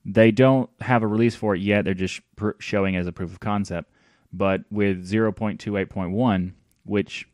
They 0.04 0.30
don't 0.30 0.70
have 0.80 1.02
a 1.02 1.08
release 1.08 1.34
for 1.34 1.54
it 1.54 1.62
yet, 1.62 1.84
they're 1.84 1.94
just 1.94 2.20
pr- 2.36 2.50
showing 2.58 2.96
as 2.96 3.06
a 3.06 3.12
proof 3.12 3.32
of 3.32 3.40
concept. 3.40 3.90
But 4.32 4.62
with 4.70 5.08
0.28.1, 5.08 6.52
which 6.84 7.28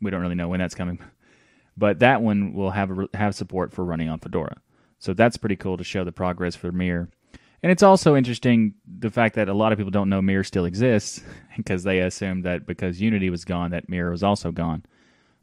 we 0.00 0.10
don't 0.10 0.20
really 0.20 0.34
know 0.34 0.48
when 0.48 0.60
that's 0.60 0.74
coming, 0.74 0.98
but 1.76 2.00
that 2.00 2.22
one 2.22 2.54
will 2.54 2.70
have 2.70 2.90
a, 2.90 3.08
have 3.14 3.34
support 3.34 3.72
for 3.72 3.84
running 3.84 4.08
on 4.08 4.18
Fedora. 4.18 4.56
So 4.98 5.12
that's 5.12 5.36
pretty 5.36 5.56
cool 5.56 5.76
to 5.76 5.84
show 5.84 6.04
the 6.04 6.12
progress 6.12 6.56
for 6.56 6.72
Mir. 6.72 7.10
And 7.62 7.72
it's 7.72 7.82
also 7.82 8.14
interesting 8.14 8.74
the 8.86 9.10
fact 9.10 9.36
that 9.36 9.48
a 9.48 9.54
lot 9.54 9.72
of 9.72 9.78
people 9.78 9.90
don't 9.90 10.10
know 10.10 10.20
Mir 10.20 10.44
still 10.44 10.66
exists 10.66 11.22
because 11.56 11.82
they 11.82 12.00
assumed 12.00 12.44
that 12.44 12.66
because 12.66 13.00
Unity 13.00 13.30
was 13.30 13.44
gone, 13.44 13.70
that 13.70 13.88
Mir 13.88 14.10
was 14.10 14.22
also 14.22 14.50
gone. 14.50 14.84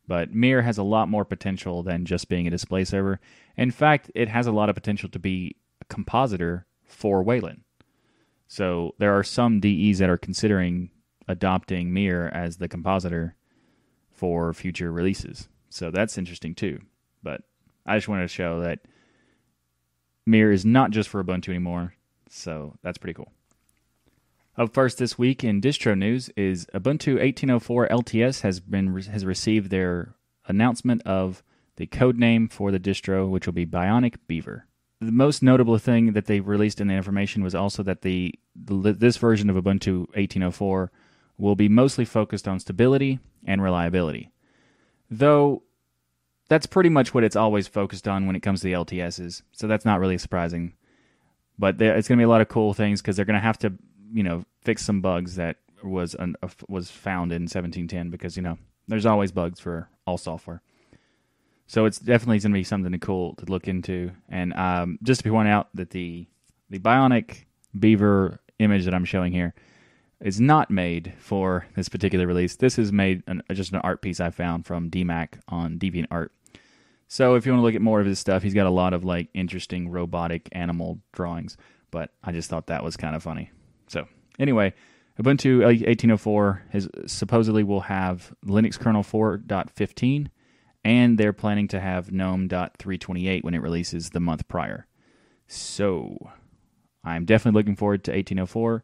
But 0.08 0.34
Mir 0.34 0.62
has 0.62 0.78
a 0.78 0.84
lot 0.84 1.10
more 1.10 1.26
potential 1.26 1.84
than 1.84 2.06
just 2.06 2.30
being 2.30 2.48
a 2.48 2.52
display 2.52 2.84
server. 2.84 3.20
In 3.56 3.72
fact, 3.72 4.12
it 4.14 4.28
has 4.30 4.46
a 4.48 4.52
lot 4.52 4.70
of 4.70 4.76
potential 4.76 5.10
to 5.10 5.20
be 5.20 5.56
a 5.80 5.86
compositor 5.86 6.66
for 6.84 7.24
Wayland. 7.24 7.62
So 8.48 8.94
there 8.98 9.18
are 9.18 9.24
some 9.24 9.60
DEs 9.60 10.00
that 10.00 10.10
are 10.10 10.18
considering 10.18 10.90
adopting 11.32 11.94
Mir 11.94 12.28
as 12.28 12.58
the 12.58 12.68
compositor 12.68 13.36
for 14.12 14.54
future 14.54 14.92
releases. 14.92 15.48
So 15.70 15.90
that's 15.90 16.18
interesting 16.18 16.54
too. 16.54 16.82
But 17.24 17.42
I 17.86 17.98
just 17.98 18.08
wanted 18.08 18.24
to 18.24 18.28
show 18.28 18.62
that 18.62 18.80
Mir 20.26 20.52
is 20.52 20.66
not 20.66 20.92
just 20.92 21.10
for 21.10 21.24
Ubuntu 21.24 21.50
anymore. 21.50 21.96
So 22.30 22.78
that's 22.84 22.98
pretty 22.98 23.16
cool. 23.16 23.32
Up 24.58 24.74
first 24.74 24.98
this 24.98 25.18
week 25.18 25.44
in 25.44 25.62
distro 25.62 25.98
news 25.98 26.30
is 26.36 26.68
Ubuntu 26.74 27.14
1804 27.14 27.88
LTS 27.88 28.42
has 28.42 28.60
been 28.60 28.96
has 28.96 29.26
received 29.26 29.72
their 29.72 30.14
announcement 30.48 31.02
of 31.04 31.42
the 31.78 31.88
code 31.88 32.18
name 32.18 32.48
for 32.48 32.70
the 32.72 32.80
distro, 32.80 33.30
which 33.30 33.46
will 33.46 33.54
be 33.54 33.66
Bionic 33.66 34.16
Beaver. 34.28 34.68
The 35.00 35.12
most 35.12 35.42
notable 35.42 35.78
thing 35.78 36.14
that 36.14 36.26
they 36.26 36.42
released 36.42 36.80
in 36.80 36.88
the 36.88 36.94
information 36.94 37.44
was 37.44 37.56
also 37.56 37.82
that 37.84 38.02
the, 38.02 38.36
the 38.56 38.94
this 38.94 39.18
version 39.18 39.50
of 39.50 39.56
Ubuntu 39.56 40.02
1804 40.10 40.92
will 41.42 41.56
be 41.56 41.68
mostly 41.68 42.06
focused 42.06 42.48
on 42.48 42.60
stability 42.60 43.20
and 43.46 43.64
reliability. 43.64 44.32
Though 45.10 45.64
that's 46.48 46.68
pretty 46.68 46.90
much 46.90 47.14
what 47.14 47.24
it's 47.24 47.36
always 47.36 47.68
focused 47.68 48.08
on 48.08 48.28
when 48.28 48.36
it 48.36 48.42
comes 48.42 48.62
to 48.62 48.68
the 48.68 48.74
LTSs, 48.74 49.42
so 49.52 49.68
that's 49.68 49.84
not 49.84 50.00
really 50.00 50.20
surprising. 50.20 50.74
But 51.58 51.80
there, 51.80 51.98
it's 51.98 52.08
going 52.08 52.20
to 52.20 52.22
be 52.22 52.26
a 52.26 52.30
lot 52.30 52.42
of 52.42 52.48
cool 52.48 52.74
things 52.74 53.02
because 53.02 53.16
they're 53.16 53.26
going 53.26 53.40
to 53.40 53.42
have 53.42 53.58
to 53.60 53.74
you 54.14 54.22
know 54.22 54.46
fix 54.62 54.86
some 54.86 55.02
bugs 55.02 55.36
that 55.36 55.58
was 55.84 56.16
un, 56.20 56.36
uh, 56.44 56.48
was 56.70 56.92
found 56.92 57.32
in 57.32 57.44
1710 57.44 58.12
because 58.12 58.38
you 58.38 58.44
know 58.44 58.60
there's 58.88 59.08
always 59.08 59.32
bugs 59.32 59.60
for 59.60 59.90
all 60.06 60.20
software. 60.20 60.62
So 61.66 61.86
it's 61.86 61.98
definitely 61.98 62.40
going 62.40 62.52
to 62.52 62.60
be 62.60 62.64
something 62.64 63.00
cool 63.00 63.34
to 63.36 63.46
look 63.46 63.68
into. 63.68 64.12
And 64.30 64.54
um, 64.54 65.00
just 65.02 65.24
to 65.24 65.30
point 65.32 65.48
out 65.48 65.70
that 65.74 65.90
the 65.90 66.28
the 66.70 66.78
Bionic 66.78 67.46
Beaver 67.78 68.40
image 68.60 68.86
that 68.86 68.94
I'm 68.94 69.06
showing 69.06 69.32
here 69.32 69.56
is 70.22 70.40
not 70.40 70.70
made 70.70 71.14
for 71.18 71.66
this 71.76 71.90
particular 71.90 72.28
release. 72.28 72.56
This 72.56 72.78
is 72.78 72.92
made 72.92 73.24
an, 73.28 73.42
just 73.52 73.74
an 73.74 73.80
art 73.80 74.02
piece 74.02 74.20
I 74.20 74.30
found 74.30 74.66
from 74.66 74.90
DMAC 74.90 75.40
on 75.48 75.80
DeviantArt. 75.80 76.30
So 77.08 77.36
if 77.36 77.46
you 77.46 77.52
want 77.52 77.62
to 77.62 77.66
look 77.66 77.76
at 77.76 77.82
more 77.82 78.00
of 78.00 78.06
his 78.06 78.20
stuff, 78.20 78.44
he's 78.44 78.54
got 78.54 78.68
a 78.68 78.72
lot 78.72 78.94
of 78.94 79.04
like 79.04 79.30
interesting 79.34 79.90
robotic 79.90 80.48
animal 80.52 81.00
drawings. 81.12 81.58
But 81.90 82.12
I 82.24 82.32
just 82.32 82.50
thought 82.50 82.68
that 82.68 82.84
was 82.84 82.96
kind 82.96 83.16
of 83.16 83.24
funny. 83.24 83.52
So 83.88 84.08
anyway, 84.40 84.74
Ubuntu 85.20 85.64
1804 85.64 86.64
is 86.74 86.88
supposedly 87.08 87.64
will 87.64 87.82
have 87.82 88.34
Linux 88.46 88.80
kernel 88.80 89.04
4.15, 89.04 90.28
and 90.86 91.18
they're 91.18 91.34
planning 91.34 91.68
to 91.70 91.80
have 91.80 92.12
GNOME.328 92.12 93.44
when 93.44 93.54
it 93.54 93.62
releases 93.62 94.12
the 94.12 94.20
month 94.20 94.48
prior. 94.48 94.88
So 95.48 96.32
I'm 97.04 97.26
definitely 97.26 97.60
looking 97.60 97.76
forward 97.76 98.06
to 98.06 98.12
1804, 98.12 98.84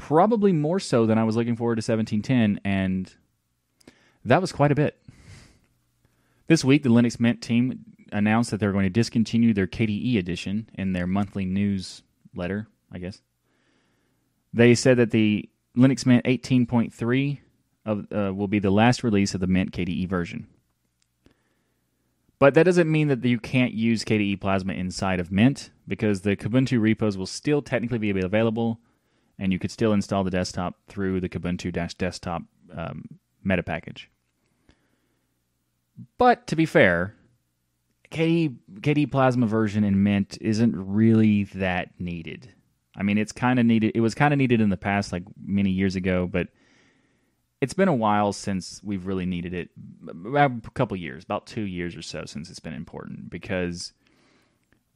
probably 0.00 0.50
more 0.50 0.80
so 0.80 1.04
than 1.04 1.18
I 1.18 1.24
was 1.24 1.36
looking 1.36 1.56
forward 1.56 1.76
to 1.76 1.92
1710, 1.92 2.60
and 2.64 3.14
that 4.24 4.40
was 4.40 4.50
quite 4.50 4.72
a 4.72 4.74
bit. 4.74 4.98
This 6.46 6.64
week, 6.64 6.82
the 6.82 6.88
Linux 6.88 7.20
Mint 7.20 7.42
team 7.42 7.84
announced 8.10 8.50
that 8.50 8.58
they're 8.58 8.72
going 8.72 8.86
to 8.86 8.90
discontinue 8.90 9.52
their 9.52 9.66
KDE 9.66 10.16
edition 10.18 10.70
in 10.72 10.94
their 10.94 11.06
monthly 11.06 11.44
newsletter, 11.44 12.66
I 12.90 12.98
guess. 12.98 13.20
They 14.54 14.74
said 14.74 14.96
that 14.96 15.10
the 15.10 15.48
Linux 15.76 16.06
Mint 16.06 16.24
18.3 16.24 17.38
of, 17.84 18.06
uh, 18.10 18.34
will 18.34 18.48
be 18.48 18.58
the 18.58 18.70
last 18.70 19.04
release 19.04 19.34
of 19.34 19.40
the 19.40 19.46
Mint 19.46 19.70
KDE 19.70 20.08
version. 20.08 20.46
But 22.38 22.54
that 22.54 22.64
doesn't 22.64 22.90
mean 22.90 23.08
that 23.08 23.22
you 23.22 23.38
can't 23.38 23.74
use 23.74 24.02
KDE 24.02 24.40
Plasma 24.40 24.72
inside 24.72 25.20
of 25.20 25.30
Mint 25.30 25.70
because 25.86 26.22
the 26.22 26.36
Kubuntu 26.36 26.80
repos 26.80 27.18
will 27.18 27.26
still 27.26 27.60
technically 27.60 27.98
be 27.98 28.18
available 28.18 28.80
and 29.40 29.52
you 29.52 29.58
could 29.58 29.70
still 29.70 29.94
install 29.94 30.22
the 30.22 30.30
desktop 30.30 30.76
through 30.86 31.20
the 31.20 31.28
Kubuntu 31.28 31.72
desktop 31.96 32.42
um, 32.76 33.04
meta 33.42 33.62
package. 33.62 34.10
But 36.18 36.46
to 36.48 36.56
be 36.56 36.66
fair, 36.66 37.14
KDE, 38.12 38.56
KDE 38.80 39.10
Plasma 39.10 39.46
version 39.46 39.82
in 39.82 40.02
Mint 40.02 40.36
isn't 40.40 40.74
really 40.76 41.44
that 41.44 41.98
needed. 41.98 42.52
I 42.96 43.02
mean, 43.02 43.16
it's 43.16 43.32
kind 43.32 43.58
of 43.58 43.64
needed. 43.64 43.92
It 43.94 44.00
was 44.00 44.14
kind 44.14 44.34
of 44.34 44.38
needed 44.38 44.60
in 44.60 44.68
the 44.68 44.76
past, 44.76 45.10
like 45.10 45.22
many 45.42 45.70
years 45.70 45.96
ago, 45.96 46.26
but 46.26 46.48
it's 47.62 47.74
been 47.74 47.88
a 47.88 47.94
while 47.94 48.32
since 48.32 48.82
we've 48.84 49.06
really 49.06 49.26
needed 49.26 49.54
it. 49.54 49.70
About 50.08 50.52
A 50.66 50.70
couple 50.70 50.96
years, 50.98 51.24
about 51.24 51.46
two 51.46 51.62
years 51.62 51.96
or 51.96 52.02
so, 52.02 52.24
since 52.26 52.50
it's 52.50 52.60
been 52.60 52.74
important 52.74 53.30
because 53.30 53.94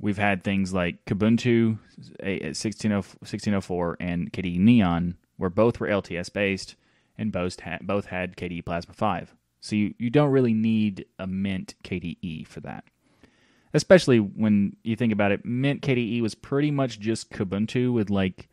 we've 0.04 0.18
had 0.18 0.44
things 0.44 0.75
like 0.75 1.02
Kubuntu 1.06 1.78
1604 2.20 3.96
and 3.99 4.32
KDE 4.32 4.58
Neon, 4.58 5.16
where 5.38 5.50
both 5.50 5.80
were 5.80 5.88
LTS 5.88 6.30
based 6.30 6.76
and 7.16 7.32
both 7.32 7.61
had, 7.61 7.87
both 7.87 8.06
had 8.06 8.37
KDE 8.37 8.66
Plasma 8.66 8.92
5. 8.92 9.34
So 9.61 9.76
you, 9.76 9.94
you 9.99 10.11
don't 10.11 10.30
really 10.30 10.52
need 10.52 11.06
a 11.18 11.26
Mint 11.26 11.75
KDE 11.82 12.46
for 12.46 12.61
that 12.61 12.84
especially 13.75 14.18
when 14.18 14.76
you 14.84 14.94
think 14.94 15.12
about 15.12 15.32
it, 15.32 15.44
Mint 15.44 15.82
KDE 15.82 16.23
was 16.23 16.37
pretty 16.37 16.70
much 16.70 17.00
just 17.00 17.30
Kubuntu 17.30 17.92
with 17.92 18.08
like 18.08 18.49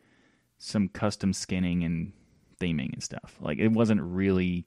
some 0.58 0.88
custom 0.88 1.32
skinning 1.32 1.84
and 1.84 2.12
theming 2.60 2.92
and 2.92 3.02
stuff. 3.02 3.36
Like 3.40 3.58
it 3.58 3.68
wasn't 3.68 4.02
really 4.02 4.66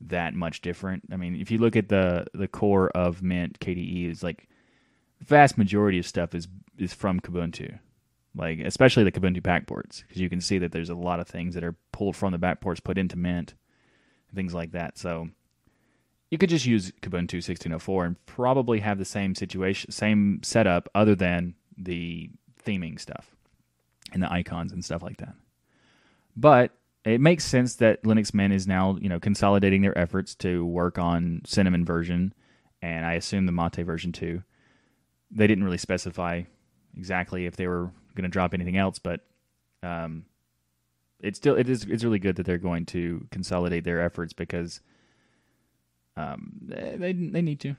that 0.00 0.34
much 0.34 0.60
different. 0.60 1.04
I 1.12 1.16
mean, 1.16 1.36
if 1.36 1.52
you 1.52 1.58
look 1.58 1.76
at 1.76 1.88
the 1.88 2.26
the 2.34 2.48
core 2.48 2.90
of 2.90 3.22
Mint 3.22 3.60
KDE, 3.60 4.10
is 4.10 4.24
like 4.24 4.48
vast 5.24 5.58
majority 5.58 5.98
of 5.98 6.06
stuff 6.06 6.34
is 6.34 6.48
is 6.78 6.92
from 6.92 7.20
Kubuntu. 7.20 7.78
Like 8.34 8.60
especially 8.60 9.04
the 9.04 9.12
Kubuntu 9.12 9.42
backports, 9.42 10.02
because 10.02 10.20
you 10.20 10.30
can 10.30 10.40
see 10.40 10.58
that 10.58 10.72
there's 10.72 10.90
a 10.90 10.94
lot 10.94 11.20
of 11.20 11.28
things 11.28 11.54
that 11.54 11.64
are 11.64 11.76
pulled 11.92 12.16
from 12.16 12.32
the 12.32 12.38
backports 12.38 12.82
put 12.82 12.96
into 12.96 13.16
Mint, 13.16 13.54
things 14.34 14.54
like 14.54 14.72
that. 14.72 14.96
So 14.96 15.28
you 16.30 16.38
could 16.38 16.48
just 16.48 16.64
use 16.64 16.92
Kubuntu 17.02 17.34
1604 17.34 18.06
and 18.06 18.26
probably 18.26 18.80
have 18.80 18.98
the 18.98 19.04
same 19.04 19.34
situation, 19.34 19.92
same 19.92 20.40
setup, 20.42 20.88
other 20.94 21.14
than 21.14 21.54
the 21.76 22.30
theming 22.64 22.98
stuff 22.98 23.36
and 24.12 24.22
the 24.22 24.32
icons 24.32 24.72
and 24.72 24.82
stuff 24.82 25.02
like 25.02 25.18
that. 25.18 25.34
But 26.34 26.72
it 27.04 27.20
makes 27.20 27.44
sense 27.44 27.76
that 27.76 28.02
Linux 28.04 28.32
Mint 28.32 28.54
is 28.54 28.66
now, 28.66 28.96
you 29.00 29.08
know, 29.08 29.20
consolidating 29.20 29.82
their 29.82 29.96
efforts 29.98 30.34
to 30.36 30.64
work 30.64 30.98
on 30.98 31.42
Cinnamon 31.44 31.84
version, 31.84 32.32
and 32.80 33.04
I 33.04 33.14
assume 33.14 33.46
the 33.46 33.52
Mate 33.52 33.84
version 33.84 34.12
too. 34.12 34.42
They 35.32 35.46
didn't 35.46 35.64
really 35.64 35.78
specify 35.78 36.42
exactly 36.96 37.46
if 37.46 37.56
they 37.56 37.66
were 37.66 37.90
going 38.14 38.24
to 38.24 38.28
drop 38.28 38.54
anything 38.54 38.76
else, 38.76 38.98
but 38.98 39.20
um, 39.82 40.26
it's 41.20 41.38
still 41.38 41.56
it 41.56 41.68
is 41.68 41.84
it's 41.84 42.04
really 42.04 42.18
good 42.18 42.36
that 42.36 42.46
they're 42.46 42.58
going 42.58 42.86
to 42.86 43.26
consolidate 43.30 43.84
their 43.84 44.02
efforts 44.02 44.32
because 44.32 44.80
um, 46.16 46.52
they 46.62 47.12
they 47.12 47.42
need 47.42 47.60
to. 47.60 47.76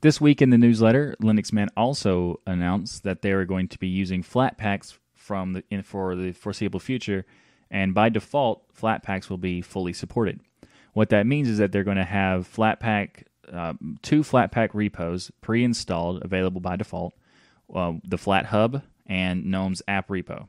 This 0.00 0.20
week 0.20 0.42
in 0.42 0.50
the 0.50 0.58
newsletter, 0.58 1.16
Linux 1.22 1.50
Mint 1.50 1.70
also 1.76 2.40
announced 2.46 3.04
that 3.04 3.22
they 3.22 3.32
are 3.32 3.46
going 3.46 3.68
to 3.68 3.78
be 3.78 3.88
using 3.88 4.22
Flatpaks 4.22 4.98
from 5.14 5.54
the 5.54 5.64
in, 5.70 5.82
for 5.82 6.14
the 6.14 6.32
foreseeable 6.32 6.80
future, 6.80 7.24
and 7.70 7.94
by 7.94 8.10
default, 8.10 8.74
Flatpaks 8.74 9.30
will 9.30 9.38
be 9.38 9.62
fully 9.62 9.94
supported. 9.94 10.40
What 10.92 11.08
that 11.08 11.26
means 11.26 11.48
is 11.48 11.58
that 11.58 11.72
they're 11.72 11.84
going 11.84 11.96
to 11.96 12.04
have 12.04 12.46
Flatpak 12.52 13.24
uh, 13.52 13.74
two 14.02 14.22
Flatpak 14.22 14.70
repos 14.74 15.30
pre-installed, 15.40 16.24
available 16.24 16.60
by 16.60 16.76
default, 16.76 17.14
uh, 17.74 17.92
the 18.04 18.16
FlatHub 18.16 18.82
and 19.06 19.46
GNOME's 19.46 19.82
app 19.88 20.08
repo. 20.08 20.46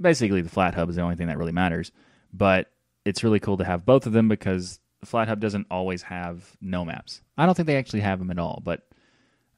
Basically, 0.00 0.40
the 0.40 0.50
FlatHub 0.50 0.88
is 0.88 0.96
the 0.96 1.02
only 1.02 1.16
thing 1.16 1.26
that 1.26 1.38
really 1.38 1.52
matters, 1.52 1.92
but 2.32 2.70
it's 3.04 3.24
really 3.24 3.40
cool 3.40 3.56
to 3.58 3.64
have 3.64 3.84
both 3.84 4.06
of 4.06 4.12
them 4.12 4.28
because 4.28 4.80
the 5.00 5.06
FlatHub 5.06 5.40
doesn't 5.40 5.66
always 5.70 6.02
have 6.02 6.56
GNOME 6.60 6.88
apps. 6.88 7.20
I 7.36 7.46
don't 7.46 7.54
think 7.54 7.66
they 7.66 7.76
actually 7.76 8.00
have 8.00 8.18
them 8.18 8.30
at 8.30 8.38
all, 8.38 8.62
but 8.64 8.86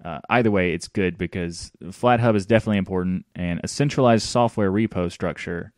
uh, 0.04 0.20
either 0.30 0.50
way, 0.50 0.72
it's 0.72 0.88
good 0.88 1.16
because 1.16 1.70
FlatHub 1.82 2.34
is 2.34 2.46
definitely 2.46 2.78
important, 2.78 3.24
and 3.34 3.60
a 3.62 3.68
centralized 3.68 4.26
software 4.26 4.70
repo 4.70 5.10
structure 5.10 5.72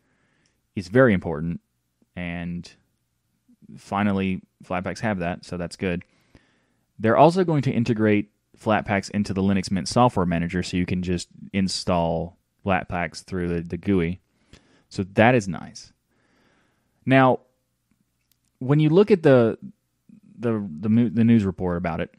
is 0.75 0.87
very 0.87 1.13
important. 1.13 1.61
And 2.15 2.69
finally, 3.77 4.41
Flatpaks 4.63 4.99
have 4.99 5.19
that, 5.19 5.45
so 5.45 5.57
that's 5.57 5.75
good. 5.75 6.03
They're 6.99 7.17
also 7.17 7.43
going 7.43 7.61
to 7.63 7.71
integrate 7.71 8.31
Flatpaks 8.57 9.09
into 9.11 9.33
the 9.33 9.41
Linux 9.41 9.69
Mint 9.69 9.87
software 9.87 10.25
manager, 10.25 10.63
so 10.63 10.77
you 10.77 10.85
can 10.85 11.03
just 11.03 11.27
install 11.51 12.37
Flatpaks 12.65 13.23
through 13.23 13.49
the, 13.49 13.61
the 13.61 13.77
GUI. 13.77 14.21
So 14.89 15.03
that 15.13 15.35
is 15.35 15.47
nice. 15.47 15.91
Now, 17.05 17.41
when 18.59 18.79
you 18.79 18.89
look 18.89 19.11
at 19.11 19.23
the 19.23 19.57
the 20.37 20.65
the, 20.79 21.11
the 21.13 21.23
news 21.23 21.43
report 21.45 21.77
about 21.77 21.99
it, 21.99 22.13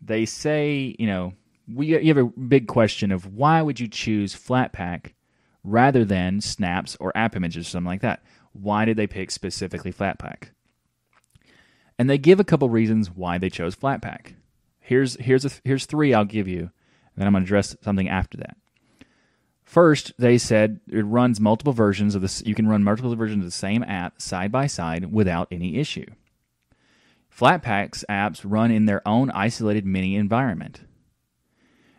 they 0.00 0.24
say 0.24 0.96
you 0.98 1.06
know 1.06 1.34
we 1.72 1.98
you 1.98 2.14
have 2.14 2.24
a 2.24 2.30
big 2.40 2.66
question 2.66 3.12
of 3.12 3.34
why 3.34 3.60
would 3.62 3.78
you 3.78 3.88
choose 3.88 4.34
Flatpak 4.34 5.12
rather 5.64 6.04
than 6.04 6.40
Snaps 6.40 6.96
or 7.00 7.16
App 7.16 7.36
Images 7.36 7.66
or 7.66 7.70
something 7.70 7.86
like 7.86 8.00
that. 8.00 8.22
Why 8.52 8.84
did 8.84 8.96
they 8.96 9.06
pick 9.06 9.30
specifically 9.30 9.92
Flatpak? 9.92 10.50
And 12.02 12.10
they 12.10 12.18
give 12.18 12.40
a 12.40 12.44
couple 12.44 12.68
reasons 12.68 13.12
why 13.12 13.38
they 13.38 13.48
chose 13.48 13.76
Flatpak. 13.76 14.34
Here's 14.80 15.14
here's 15.20 15.44
a, 15.44 15.52
here's 15.62 15.86
three 15.86 16.12
I'll 16.12 16.24
give 16.24 16.48
you, 16.48 16.62
and 16.62 16.70
then 17.14 17.28
I'm 17.28 17.32
going 17.32 17.44
to 17.44 17.46
address 17.46 17.76
something 17.80 18.08
after 18.08 18.38
that. 18.38 18.56
First, 19.62 20.12
they 20.18 20.36
said 20.36 20.80
it 20.90 21.04
runs 21.04 21.38
multiple 21.38 21.72
versions 21.72 22.16
of 22.16 22.22
this. 22.22 22.42
You 22.44 22.56
can 22.56 22.66
run 22.66 22.82
multiple 22.82 23.14
versions 23.14 23.44
of 23.44 23.44
the 23.44 23.56
same 23.56 23.84
app 23.84 24.20
side 24.20 24.50
by 24.50 24.66
side 24.66 25.12
without 25.12 25.46
any 25.52 25.76
issue. 25.76 26.06
Flatpaks 27.32 28.02
apps 28.10 28.40
run 28.42 28.72
in 28.72 28.86
their 28.86 29.06
own 29.06 29.30
isolated 29.30 29.86
mini 29.86 30.16
environment. 30.16 30.80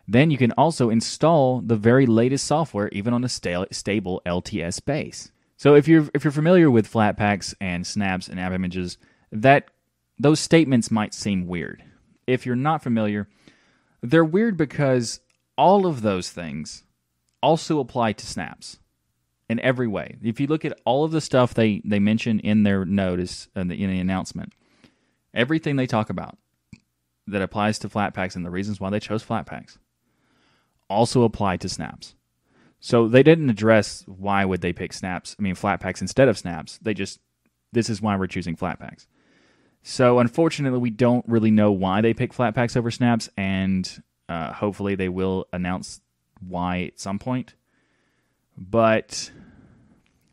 Then 0.05 0.31
you 0.31 0.37
can 0.37 0.51
also 0.57 0.89
install 0.89 1.61
the 1.61 1.77
very 1.77 2.05
latest 2.05 2.45
software 2.45 2.89
even 2.89 3.13
on 3.13 3.23
a 3.23 3.29
stable 3.29 4.21
LTS 4.25 4.83
base. 4.83 5.31
So 5.55 5.75
if 5.75 5.87
you're 5.87 6.09
if 6.13 6.25
you're 6.25 6.31
familiar 6.31 6.69
with 6.69 6.91
Flatpaks 6.91 7.55
and 7.61 7.87
snaps 7.87 8.27
and 8.27 8.37
app 8.37 8.51
images, 8.51 8.97
that 9.31 9.69
those 10.19 10.39
statements 10.39 10.91
might 10.91 11.13
seem 11.13 11.47
weird. 11.47 11.83
If 12.27 12.45
you're 12.45 12.55
not 12.55 12.83
familiar, 12.83 13.27
they're 14.01 14.25
weird 14.25 14.57
because 14.57 15.19
all 15.57 15.85
of 15.85 16.01
those 16.01 16.29
things 16.29 16.83
also 17.41 17.79
apply 17.79 18.13
to 18.13 18.25
snaps 18.25 18.79
in 19.49 19.59
every 19.59 19.87
way. 19.87 20.17
If 20.23 20.39
you 20.39 20.47
look 20.47 20.65
at 20.65 20.79
all 20.85 21.03
of 21.03 21.11
the 21.11 21.21
stuff 21.21 21.53
they, 21.53 21.81
they 21.83 21.99
mention 21.99 22.39
in 22.39 22.63
their 22.63 22.85
notice 22.85 23.47
the, 23.53 23.61
in 23.61 23.67
the 23.67 23.99
announcement, 23.99 24.53
everything 25.33 25.75
they 25.75 25.87
talk 25.87 26.09
about 26.09 26.37
that 27.27 27.41
applies 27.41 27.79
to 27.79 27.89
Flatpaks 27.89 28.35
and 28.35 28.45
the 28.45 28.49
reasons 28.49 28.79
why 28.79 28.89
they 28.89 28.99
chose 28.99 29.23
Flatpaks 29.23 29.77
also 30.89 31.23
apply 31.23 31.57
to 31.57 31.69
snaps. 31.69 32.15
So 32.79 33.07
they 33.07 33.23
didn't 33.23 33.49
address 33.49 34.03
why 34.07 34.43
would 34.43 34.61
they 34.61 34.73
pick 34.73 34.91
snaps, 34.93 35.35
I 35.39 35.41
mean 35.41 35.55
Flatpaks 35.55 36.01
instead 36.01 36.27
of 36.27 36.37
snaps. 36.37 36.79
They 36.81 36.93
just 36.93 37.19
this 37.71 37.89
is 37.89 38.01
why 38.01 38.15
we're 38.15 38.27
choosing 38.27 38.55
Flatpaks. 38.55 39.07
So 39.83 40.19
unfortunately, 40.19 40.79
we 40.79 40.89
don't 40.89 41.25
really 41.27 41.51
know 41.51 41.71
why 41.71 42.01
they 42.01 42.13
pick 42.13 42.33
Flatpaks 42.33 42.77
over 42.77 42.89
snaps, 42.89 43.29
and 43.35 44.01
uh, 44.29 44.53
hopefully 44.53 44.95
they 44.95 45.09
will 45.09 45.45
announce 45.51 45.99
why 46.39 46.83
at 46.83 46.99
some 46.99 47.19
point. 47.19 47.53
But 48.57 49.29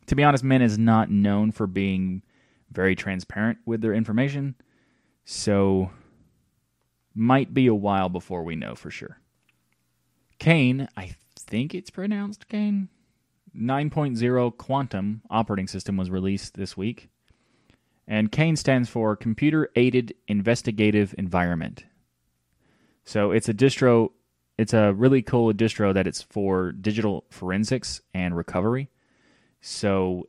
to 0.07 0.15
be 0.15 0.23
honest, 0.23 0.45
Mint 0.45 0.63
is 0.63 0.79
not 0.79 1.11
known 1.11 1.51
for 1.51 1.67
being 1.67 2.23
very 2.71 2.95
transparent 2.95 3.59
with 3.67 3.81
their 3.81 3.93
information. 3.93 4.55
So 5.25 5.91
might 7.15 7.53
be 7.53 7.67
a 7.67 7.75
while 7.75 8.09
before 8.09 8.45
we 8.45 8.55
know 8.55 8.75
for 8.77 8.91
sure. 8.91 9.19
CAINE, 10.39 10.89
I 10.97 11.17
think 11.37 11.75
it's 11.75 11.91
pronounced 11.91 12.49
CAINE. 12.49 12.89
9.0 13.57 14.57
Quantum 14.57 15.23
operating 15.29 15.67
system 15.67 15.97
was 15.97 16.09
released 16.09 16.55
this 16.55 16.77
week. 16.77 17.10
And 18.11 18.31
CAINE 18.31 18.57
stands 18.57 18.89
for 18.89 19.15
Computer 19.15 19.71
Aided 19.77 20.15
Investigative 20.27 21.15
Environment. 21.17 21.85
So 23.05 23.31
it's 23.31 23.49
a 23.49 23.55
distro 23.55 24.11
it's 24.59 24.75
a 24.75 24.93
really 24.93 25.23
cool 25.23 25.55
distro 25.55 25.95
that 25.95 26.07
it's 26.07 26.21
for 26.21 26.73
digital 26.73 27.25
forensics 27.31 28.03
and 28.13 28.37
recovery. 28.37 28.91
So 29.63 30.29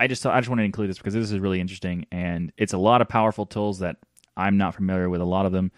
I 0.00 0.08
just 0.08 0.26
I 0.26 0.40
just 0.40 0.48
want 0.48 0.58
to 0.60 0.64
include 0.64 0.90
this 0.90 0.98
because 0.98 1.14
this 1.14 1.30
is 1.30 1.38
really 1.38 1.60
interesting 1.60 2.06
and 2.10 2.50
it's 2.56 2.72
a 2.72 2.78
lot 2.78 3.02
of 3.02 3.08
powerful 3.08 3.46
tools 3.46 3.78
that 3.80 3.98
I'm 4.36 4.56
not 4.56 4.74
familiar 4.74 5.08
with 5.08 5.20
a 5.20 5.24
lot 5.24 5.46
of 5.46 5.52
them. 5.52 5.70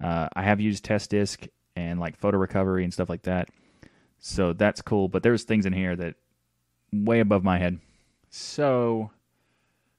Uh, 0.00 0.28
I 0.36 0.42
have 0.42 0.60
used 0.60 0.84
TestDisk 0.84 1.48
and 1.74 1.98
like 1.98 2.18
photo 2.18 2.38
recovery 2.38 2.84
and 2.84 2.92
stuff 2.92 3.08
like 3.08 3.22
that. 3.22 3.48
So 4.20 4.52
that's 4.52 4.82
cool, 4.82 5.08
but 5.08 5.22
there's 5.22 5.44
things 5.44 5.66
in 5.66 5.72
here 5.72 5.96
that 5.96 6.14
way 6.92 7.20
above 7.20 7.42
my 7.42 7.58
head. 7.58 7.80
So 8.30 9.10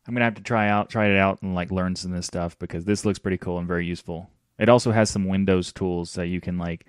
I'm 0.05 0.13
gonna 0.13 0.25
have 0.25 0.35
to 0.35 0.43
try 0.43 0.69
out 0.69 0.89
try 0.89 1.07
it 1.07 1.17
out 1.17 1.41
and 1.41 1.55
like 1.55 1.71
learn 1.71 1.95
some 1.95 2.11
of 2.11 2.17
this 2.17 2.27
stuff 2.27 2.57
because 2.59 2.85
this 2.85 3.05
looks 3.05 3.19
pretty 3.19 3.37
cool 3.37 3.57
and 3.57 3.67
very 3.67 3.85
useful. 3.85 4.29
It 4.59 4.69
also 4.69 4.91
has 4.91 5.09
some 5.09 5.27
Windows 5.27 5.71
tools 5.71 6.13
that 6.13 6.27
you 6.27 6.41
can 6.41 6.57
like 6.57 6.85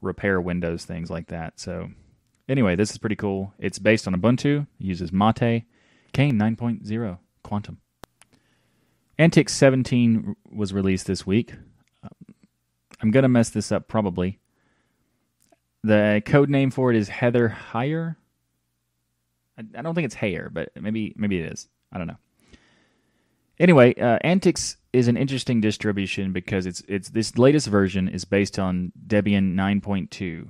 repair 0.00 0.40
Windows 0.40 0.84
things 0.84 1.10
like 1.10 1.28
that. 1.28 1.58
So 1.58 1.90
anyway, 2.48 2.76
this 2.76 2.90
is 2.90 2.98
pretty 2.98 3.16
cool. 3.16 3.54
It's 3.58 3.78
based 3.78 4.06
on 4.06 4.14
Ubuntu, 4.14 4.66
uses 4.78 5.12
Mate, 5.12 5.64
CAINE 6.12 6.38
9.0 6.38 7.18
Quantum. 7.42 7.78
Antix 9.18 9.50
17 9.50 10.36
was 10.52 10.72
released 10.72 11.06
this 11.06 11.26
week. 11.26 11.54
I'm 13.00 13.10
to 13.10 13.28
mess 13.28 13.50
this 13.50 13.72
up 13.72 13.88
probably. 13.88 14.38
The 15.84 16.22
code 16.24 16.48
name 16.48 16.70
for 16.70 16.90
it 16.90 16.96
is 16.96 17.08
Heather 17.08 17.56
Heyer. 17.72 18.16
I, 19.58 19.82
don't 19.82 19.94
think 19.94 20.06
it's 20.06 20.14
Hayer, 20.14 20.48
but 20.50 20.70
maybe 20.80 21.12
maybe 21.16 21.38
it 21.38 21.52
is. 21.52 21.68
I 21.92 21.98
don't 21.98 22.06
know. 22.06 22.16
Anyway, 23.58 23.94
uh, 23.94 24.18
Antix 24.24 24.76
is 24.92 25.08
an 25.08 25.16
interesting 25.16 25.60
distribution 25.60 26.32
because 26.32 26.66
it's 26.66 26.82
it's 26.88 27.10
this 27.10 27.38
latest 27.38 27.68
version 27.68 28.08
is 28.08 28.24
based 28.24 28.58
on 28.58 28.92
Debian 29.06 29.54
9.2. 29.54 30.48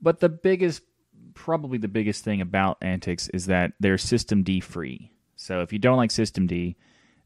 But 0.00 0.20
the 0.20 0.28
biggest 0.28 0.82
probably 1.34 1.78
the 1.78 1.88
biggest 1.88 2.24
thing 2.24 2.40
about 2.40 2.80
Antix 2.80 3.30
is 3.32 3.46
that 3.46 3.72
they're 3.78 3.96
systemd 3.96 4.62
free. 4.62 5.12
So 5.36 5.60
if 5.60 5.72
you 5.72 5.78
don't 5.78 5.96
like 5.96 6.10
systemd, 6.10 6.74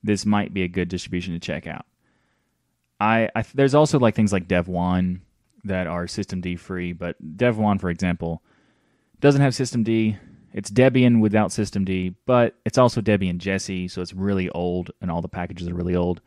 this 0.04 0.26
might 0.26 0.52
be 0.52 0.62
a 0.62 0.68
good 0.68 0.88
distribution 0.88 1.32
to 1.32 1.40
check 1.40 1.66
out. 1.66 1.86
I, 3.00 3.30
I 3.34 3.42
there's 3.54 3.74
also 3.74 3.98
like 3.98 4.14
things 4.14 4.32
like 4.32 4.48
Devuan 4.48 5.20
that 5.64 5.86
are 5.86 6.04
systemd 6.06 6.58
free, 6.58 6.92
but 6.92 7.16
Devuan 7.36 7.80
for 7.80 7.90
example 7.90 8.42
doesn't 9.20 9.40
have 9.40 9.54
systemd 9.54 10.18
it's 10.52 10.70
Debian 10.70 11.20
without 11.20 11.50
systemd, 11.50 12.14
but 12.26 12.56
it's 12.64 12.78
also 12.78 13.00
Debian 13.00 13.38
Jessie, 13.38 13.88
so 13.88 14.02
it's 14.02 14.12
really 14.12 14.48
old 14.50 14.90
and 15.00 15.10
all 15.10 15.22
the 15.22 15.28
packages 15.28 15.68
are 15.68 15.74
really 15.74 15.96
old. 15.96 16.20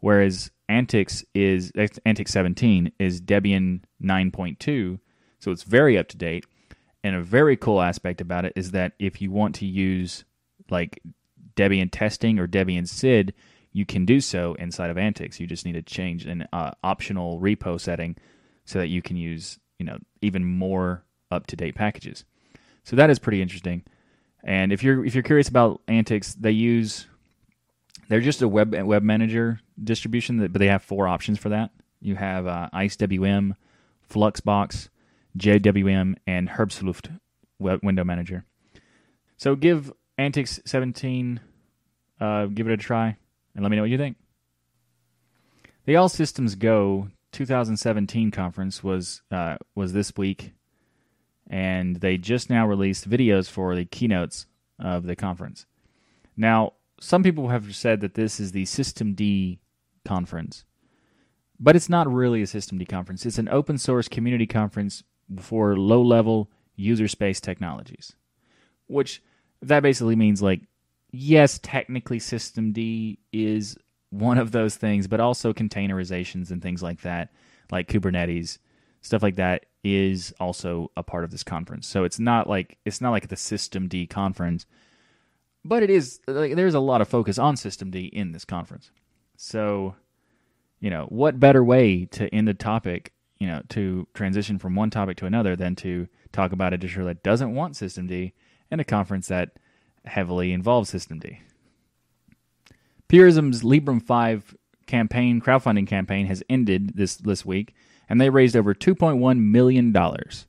Whereas 0.00 0.50
Antix 0.70 1.24
is 1.34 1.72
Antix 1.72 2.28
17 2.28 2.92
is 2.98 3.20
Debian 3.20 3.80
9.2, 4.02 4.98
so 5.38 5.50
it's 5.50 5.62
very 5.62 5.98
up 5.98 6.08
to 6.08 6.16
date. 6.16 6.46
And 7.04 7.14
a 7.14 7.22
very 7.22 7.56
cool 7.56 7.80
aspect 7.80 8.20
about 8.20 8.44
it 8.44 8.52
is 8.56 8.72
that 8.72 8.92
if 8.98 9.22
you 9.22 9.30
want 9.30 9.54
to 9.56 9.66
use 9.66 10.24
like 10.70 11.00
Debian 11.54 11.88
testing 11.90 12.38
or 12.38 12.48
Debian 12.48 12.88
SID, 12.88 13.32
you 13.72 13.86
can 13.86 14.04
do 14.04 14.20
so 14.20 14.54
inside 14.54 14.90
of 14.90 14.96
Antix. 14.96 15.38
You 15.38 15.46
just 15.46 15.64
need 15.66 15.74
to 15.74 15.82
change 15.82 16.26
an 16.26 16.48
uh, 16.52 16.72
optional 16.82 17.40
repo 17.40 17.80
setting 17.80 18.16
so 18.64 18.78
that 18.78 18.88
you 18.88 19.02
can 19.02 19.16
use 19.16 19.58
you 19.78 19.86
know 19.86 19.98
even 20.22 20.44
more 20.44 21.04
up 21.30 21.46
to 21.48 21.56
date 21.56 21.74
packages. 21.74 22.24
So 22.86 22.94
that 22.94 23.10
is 23.10 23.18
pretty 23.18 23.42
interesting. 23.42 23.82
And 24.44 24.72
if 24.72 24.84
you're 24.84 25.04
if 25.04 25.12
you're 25.12 25.24
curious 25.24 25.48
about 25.48 25.84
Antix, 25.88 26.36
they 26.38 26.52
use 26.52 27.06
they're 28.08 28.20
just 28.20 28.42
a 28.42 28.48
web 28.48 28.72
web 28.74 29.02
manager 29.02 29.58
distribution, 29.82 30.38
but 30.38 30.60
they 30.60 30.68
have 30.68 30.84
four 30.84 31.08
options 31.08 31.38
for 31.38 31.48
that. 31.48 31.72
You 32.00 32.14
have 32.14 32.46
uh, 32.46 32.68
IceWM, 32.72 33.54
Fluxbox, 34.08 34.88
JWM, 35.36 36.14
and 36.28 36.48
Herbstluft 36.48 37.18
web 37.58 37.80
window 37.82 38.04
manager. 38.04 38.44
So 39.36 39.56
give 39.56 39.92
Antix 40.16 40.60
17, 40.64 41.40
uh, 42.20 42.46
give 42.46 42.68
it 42.68 42.72
a 42.72 42.76
try, 42.76 43.16
and 43.56 43.64
let 43.64 43.70
me 43.70 43.76
know 43.76 43.82
what 43.82 43.90
you 43.90 43.98
think. 43.98 44.16
The 45.86 45.96
All 45.96 46.08
Systems 46.08 46.54
Go 46.54 47.08
2017 47.32 48.30
conference 48.30 48.84
was 48.84 49.22
uh, 49.32 49.56
was 49.74 49.92
this 49.92 50.16
week, 50.16 50.52
and 51.48 51.96
they 51.96 52.16
just 52.16 52.50
now 52.50 52.66
released 52.66 53.08
videos 53.08 53.48
for 53.48 53.74
the 53.74 53.84
keynotes 53.84 54.46
of 54.78 55.06
the 55.06 55.16
conference. 55.16 55.66
Now, 56.36 56.74
some 57.00 57.22
people 57.22 57.48
have 57.48 57.74
said 57.74 58.00
that 58.00 58.14
this 58.14 58.40
is 58.40 58.52
the 58.52 58.64
systemd 58.64 59.58
conference, 60.04 60.64
but 61.58 61.76
it's 61.76 61.88
not 61.88 62.12
really 62.12 62.42
a 62.42 62.46
systemd 62.46 62.86
conference. 62.88 63.24
It's 63.26 63.38
an 63.38 63.48
open 63.48 63.78
source 63.78 64.08
community 64.08 64.46
conference 64.46 65.02
for 65.40 65.76
low 65.76 66.02
level 66.02 66.50
user 66.74 67.08
space 67.08 67.40
technologies, 67.40 68.14
which 68.86 69.22
that 69.62 69.82
basically 69.82 70.16
means 70.16 70.42
like 70.42 70.62
yes, 71.10 71.58
technically 71.62 72.18
systemd 72.18 73.18
is 73.32 73.76
one 74.10 74.38
of 74.38 74.52
those 74.52 74.76
things, 74.76 75.06
but 75.06 75.20
also 75.20 75.52
containerizations 75.52 76.50
and 76.50 76.62
things 76.62 76.82
like 76.82 77.00
that, 77.02 77.30
like 77.70 77.88
Kubernetes, 77.88 78.58
stuff 79.00 79.22
like 79.22 79.36
that 79.36 79.66
is 79.86 80.34
also 80.40 80.90
a 80.96 81.02
part 81.02 81.22
of 81.22 81.30
this 81.30 81.44
conference. 81.44 81.86
So 81.86 82.04
it's 82.04 82.18
not 82.18 82.48
like 82.48 82.76
it's 82.84 83.00
not 83.00 83.10
like 83.10 83.28
the 83.28 83.36
systemd 83.36 84.08
conference, 84.10 84.66
but 85.64 85.82
it 85.82 85.90
is 85.90 86.20
like 86.26 86.56
there's 86.56 86.74
a 86.74 86.80
lot 86.80 87.00
of 87.00 87.08
focus 87.08 87.38
on 87.38 87.54
systemd 87.54 88.10
in 88.10 88.32
this 88.32 88.44
conference. 88.44 88.90
So, 89.36 89.94
you 90.80 90.90
know, 90.90 91.06
what 91.08 91.38
better 91.38 91.62
way 91.62 92.06
to 92.06 92.28
end 92.34 92.48
a 92.48 92.54
topic, 92.54 93.12
you 93.38 93.46
know, 93.46 93.62
to 93.70 94.08
transition 94.12 94.58
from 94.58 94.74
one 94.74 94.90
topic 94.90 95.16
to 95.18 95.26
another 95.26 95.54
than 95.54 95.76
to 95.76 96.08
talk 96.32 96.52
about 96.52 96.74
a 96.74 96.78
distro 96.78 97.04
that 97.04 97.22
doesn't 97.22 97.54
want 97.54 97.74
systemd 97.74 98.32
and 98.70 98.80
a 98.80 98.84
conference 98.84 99.28
that 99.28 99.58
heavily 100.04 100.52
involves 100.52 100.92
systemd. 100.92 101.38
Purism's 103.08 103.62
Librem 103.62 104.02
5 104.02 104.56
campaign, 104.86 105.40
crowdfunding 105.40 105.86
campaign, 105.86 106.26
has 106.26 106.42
ended 106.48 106.96
this 106.96 107.16
this 107.16 107.44
week, 107.44 107.74
and 108.08 108.20
they 108.20 108.30
raised 108.30 108.56
over 108.56 108.74
2.1 108.74 109.38
million 109.38 109.92
dollars. 109.92 110.46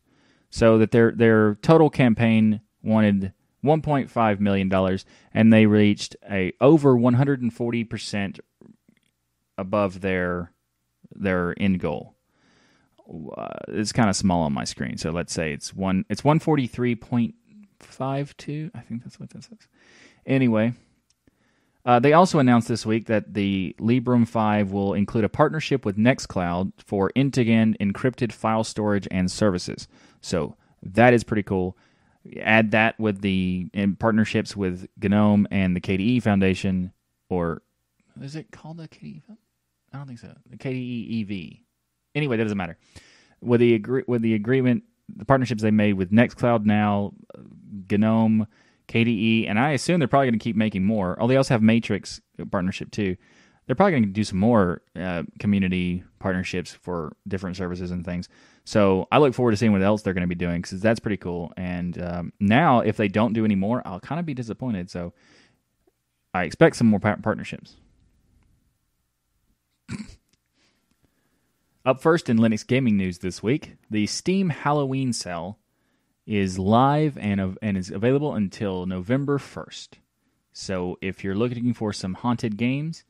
So 0.50 0.78
that 0.78 0.92
their 0.92 1.12
their 1.12 1.56
total 1.56 1.90
campaign 1.90 2.62
wanted 2.82 3.34
1.5 3.64 4.40
million 4.40 4.70
dollars, 4.70 5.06
and 5.34 5.52
they 5.52 5.66
reached 5.66 6.16
a 6.30 6.54
over 6.62 6.96
140 6.96 7.84
percent 7.84 8.40
above 9.58 10.02
their 10.02 10.52
their 11.14 11.54
end 11.60 11.80
goal. 11.80 12.16
Uh, 13.38 13.48
it's 13.70 13.92
kind 13.92 14.10
of 14.10 14.16
small 14.16 14.44
on 14.44 14.54
my 14.54 14.64
screen, 14.64 14.98
so 14.98 15.12
let's 15.12 15.34
say 15.34 15.54
it's 15.54 15.74
one. 15.74 16.06
It's 16.10 16.22
143.52. 16.22 18.72
I 18.76 18.80
think 18.80 19.04
that's 19.04 19.20
what 19.20 19.30
that 19.32 19.44
says. 19.44 19.68
Anyway, 20.26 20.74
uh, 21.88 22.00
they 22.00 22.12
also 22.12 22.38
announced 22.38 22.68
this 22.68 22.86
week 22.86 23.06
that 23.06 23.34
the 23.34 23.74
Librem 23.80 24.28
5 24.28 24.72
will 24.72 24.94
include 24.94 25.24
a 25.24 25.30
partnership 25.30 25.86
with 25.86 25.96
Nextcloud 25.98 26.74
for 26.86 27.14
end-to-end 27.16 27.78
encrypted 27.80 28.34
file 28.34 28.66
storage 28.66 29.08
and 29.10 29.32
services. 29.32 29.88
So 30.20 30.58
that 30.84 31.14
is 31.14 31.24
pretty 31.24 31.44
cool. 31.44 31.78
Add 32.42 32.72
that 32.72 33.00
with 33.00 33.22
the 33.22 33.70
partnerships 34.00 34.54
with 34.54 34.86
GNOME 35.02 35.48
and 35.50 35.78
the 35.78 35.80
KDE 35.80 36.22
Foundation, 36.24 36.92
or 37.30 37.62
is 38.22 38.36
it 38.36 38.52
called 38.52 38.78
the 38.78 38.90
KDE? 38.90 39.22
I 39.94 39.98
don't 39.98 40.08
think 40.08 40.20
so. 40.20 40.36
The 40.50 40.58
KDE 40.58 41.22
EV. 41.22 41.60
Anyway, 42.16 42.36
that 42.36 42.44
doesn't 42.44 42.58
matter. 42.58 42.78
With 43.40 43.62
the 43.62 43.76
agree- 43.76 44.04
with 44.08 44.22
the 44.22 44.34
agreement, 44.34 44.84
the 45.16 45.24
partnerships 45.24 45.62
they 45.62 45.72
made 45.72 45.94
with 45.94 46.12
Nextcloud 46.12 46.66
now, 46.66 47.14
GNOME, 47.90 48.46
KDE, 48.88 49.50
and 49.50 49.60
I 49.60 49.72
assume 49.72 50.00
they're 50.00 50.08
probably 50.08 50.28
going 50.28 50.40
to 50.40 50.44
keep 50.44 50.56
making 50.56 50.86
more. 50.86 51.18
Oh, 51.20 51.28
they 51.28 51.38
also 51.38 51.54
have 51.54 51.62
Matrix 51.62 52.22
partnership 52.52 52.92
too. 52.92 53.18
They're 53.66 53.76
probably 53.76 53.92
going 53.92 54.04
to 54.04 54.10
do 54.10 54.24
some 54.24 54.40
more 54.40 54.82
uh, 54.96 55.24
community 55.40 56.04
partnerships 56.20 56.72
for 56.72 57.16
different 57.28 57.58
services 57.58 57.92
and 57.92 58.06
things. 58.06 58.30
So 58.64 59.08
I 59.12 59.18
look 59.18 59.34
forward 59.34 59.52
to 59.52 59.58
seeing 59.58 59.74
what 59.74 59.82
else 59.82 60.02
they're 60.02 60.14
going 60.14 60.22
to 60.22 60.28
be 60.28 60.36
doing 60.36 60.62
because 60.62 60.80
that's 60.80 61.02
pretty 61.02 61.18
cool. 61.18 61.52
And 61.58 62.02
um, 62.02 62.34
now, 62.40 62.80
if 62.80 62.96
they 62.96 63.10
don't 63.10 63.34
do 63.34 63.44
any 63.44 63.56
more, 63.56 63.82
I'll 63.86 64.00
kind 64.00 64.20
of 64.20 64.26
be 64.26 64.34
disappointed. 64.34 64.90
So 64.90 65.14
I 66.34 66.44
expect 66.44 66.78
some 66.78 66.88
more 66.88 67.00
partnerships. 67.00 67.76
Up 71.86 72.02
first 72.02 72.30
in 72.30 72.38
Linux 72.38 72.68
gaming 72.68 72.98
news 72.98 73.20
this 73.20 73.42
week, 73.42 73.78
the 73.90 74.08
Steam 74.08 74.50
Halloween 74.50 75.14
sale 75.14 75.60
is 76.28 76.60
live 76.60 77.18
and 77.18 77.58
and 77.62 77.78
is 77.78 77.90
available 77.90 78.36
until 78.36 78.86
November 78.86 79.40
1st. 79.40 79.94
So 80.52 80.98
if 81.02 81.24
you're 81.24 81.36
looking 81.36 81.74
for 81.74 81.94
some 81.94 82.16
haunted 82.16 82.58
games, 82.58 83.04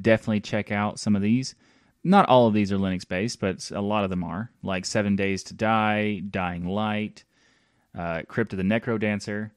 definitely 0.00 0.40
check 0.40 0.72
out 0.72 0.98
some 0.98 1.14
of 1.14 1.22
these. 1.22 1.54
Not 2.02 2.28
all 2.28 2.46
of 2.46 2.54
these 2.54 2.72
are 2.72 2.78
Linux 2.78 3.06
based, 3.06 3.40
but 3.40 3.70
a 3.70 3.80
lot 3.80 4.04
of 4.04 4.10
them 4.10 4.24
are, 4.24 4.50
like 4.62 4.84
Seven 4.84 5.16
Days 5.16 5.42
to 5.44 5.54
Die, 5.54 6.20
Dying 6.30 6.66
Light, 6.66 7.24
uh, 7.96 8.22
Crypt 8.28 8.52
of 8.52 8.58
the 8.58 8.62
NecroDancer. 8.62 9.50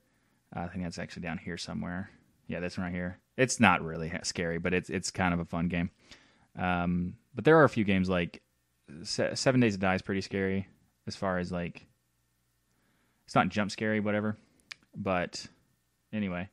I 0.53 0.67
think 0.67 0.83
that's 0.83 0.99
actually 0.99 1.23
down 1.23 1.37
here 1.37 1.57
somewhere. 1.57 2.09
Yeah, 2.47 2.59
this 2.59 2.77
one 2.77 2.85
right 2.85 2.93
here. 2.93 3.19
It's 3.35 3.59
not 3.59 3.83
really 3.83 4.11
scary, 4.23 4.57
but 4.57 4.73
it's 4.73 4.89
it's 4.89 5.11
kind 5.11 5.33
of 5.33 5.39
a 5.39 5.45
fun 5.45 5.67
game. 5.67 5.91
Um, 6.57 7.15
but 7.35 7.45
there 7.45 7.57
are 7.57 7.65
a 7.65 7.69
few 7.69 7.83
games 7.83 8.09
like 8.09 8.41
Seven 9.03 9.59
Days 9.59 9.73
to 9.73 9.79
Die 9.79 9.95
is 9.95 10.01
pretty 10.01 10.21
scary 10.21 10.67
as 11.05 11.15
far 11.15 11.37
as 11.37 11.51
like 11.51 11.85
it's 13.27 13.35
not 13.35 13.49
jump 13.49 13.69
scary, 13.71 13.99
whatever. 13.99 14.37
But 14.95 15.45
anyway, 16.13 16.47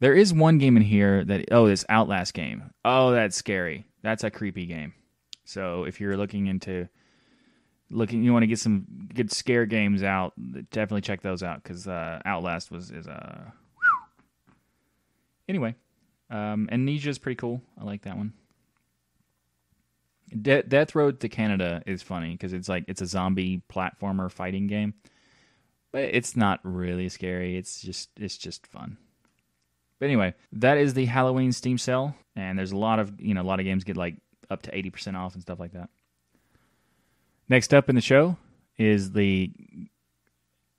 there 0.00 0.12
is 0.12 0.34
one 0.34 0.58
game 0.58 0.76
in 0.76 0.82
here 0.82 1.24
that 1.24 1.46
oh, 1.52 1.68
this 1.68 1.84
Outlast 1.88 2.34
game. 2.34 2.70
Oh, 2.84 3.12
that's 3.12 3.36
scary. 3.36 3.86
That's 4.02 4.24
a 4.24 4.30
creepy 4.30 4.66
game. 4.66 4.92
So 5.44 5.84
if 5.84 6.00
you're 6.00 6.16
looking 6.16 6.48
into 6.48 6.88
looking, 7.90 8.24
you 8.24 8.32
want 8.32 8.42
to 8.42 8.48
get 8.48 8.58
some 8.58 8.86
good 9.14 9.30
scare 9.30 9.66
games 9.66 10.02
out, 10.02 10.32
definitely 10.70 11.02
check 11.02 11.22
those 11.22 11.44
out 11.44 11.62
because 11.62 11.86
uh, 11.86 12.20
Outlast 12.26 12.72
was 12.72 12.90
is 12.90 13.06
a. 13.06 13.52
Uh, 14.50 14.52
anyway, 15.48 15.76
um, 16.28 16.68
Amnesia 16.72 17.10
is 17.10 17.18
pretty 17.20 17.36
cool. 17.36 17.62
I 17.80 17.84
like 17.84 18.02
that 18.02 18.16
one. 18.16 18.32
De- 20.42 20.64
Death 20.64 20.96
Road 20.96 21.20
to 21.20 21.28
Canada 21.28 21.84
is 21.86 22.02
funny 22.02 22.32
because 22.32 22.52
it's 22.52 22.68
like 22.68 22.84
it's 22.88 23.00
a 23.00 23.06
zombie 23.06 23.62
platformer 23.72 24.28
fighting 24.28 24.66
game 24.66 24.94
but 25.94 26.10
it's 26.12 26.36
not 26.36 26.58
really 26.64 27.08
scary. 27.08 27.56
It's 27.56 27.80
just 27.80 28.10
it's 28.16 28.36
just 28.36 28.66
fun. 28.66 28.98
But 30.00 30.06
anyway, 30.06 30.34
that 30.50 30.76
is 30.76 30.92
the 30.92 31.04
Halloween 31.04 31.52
Steam 31.52 31.78
sale, 31.78 32.16
and 32.34 32.58
there's 32.58 32.72
a 32.72 32.76
lot 32.76 32.98
of 32.98 33.20
you 33.20 33.32
know 33.32 33.42
a 33.42 33.44
lot 33.44 33.60
of 33.60 33.64
games 33.64 33.84
get 33.84 33.96
like 33.96 34.16
up 34.50 34.62
to 34.62 34.76
eighty 34.76 34.90
percent 34.90 35.16
off 35.16 35.34
and 35.34 35.42
stuff 35.42 35.60
like 35.60 35.72
that. 35.72 35.88
Next 37.48 37.72
up 37.72 37.88
in 37.88 37.94
the 37.94 38.00
show 38.00 38.36
is 38.76 39.12
the 39.12 39.52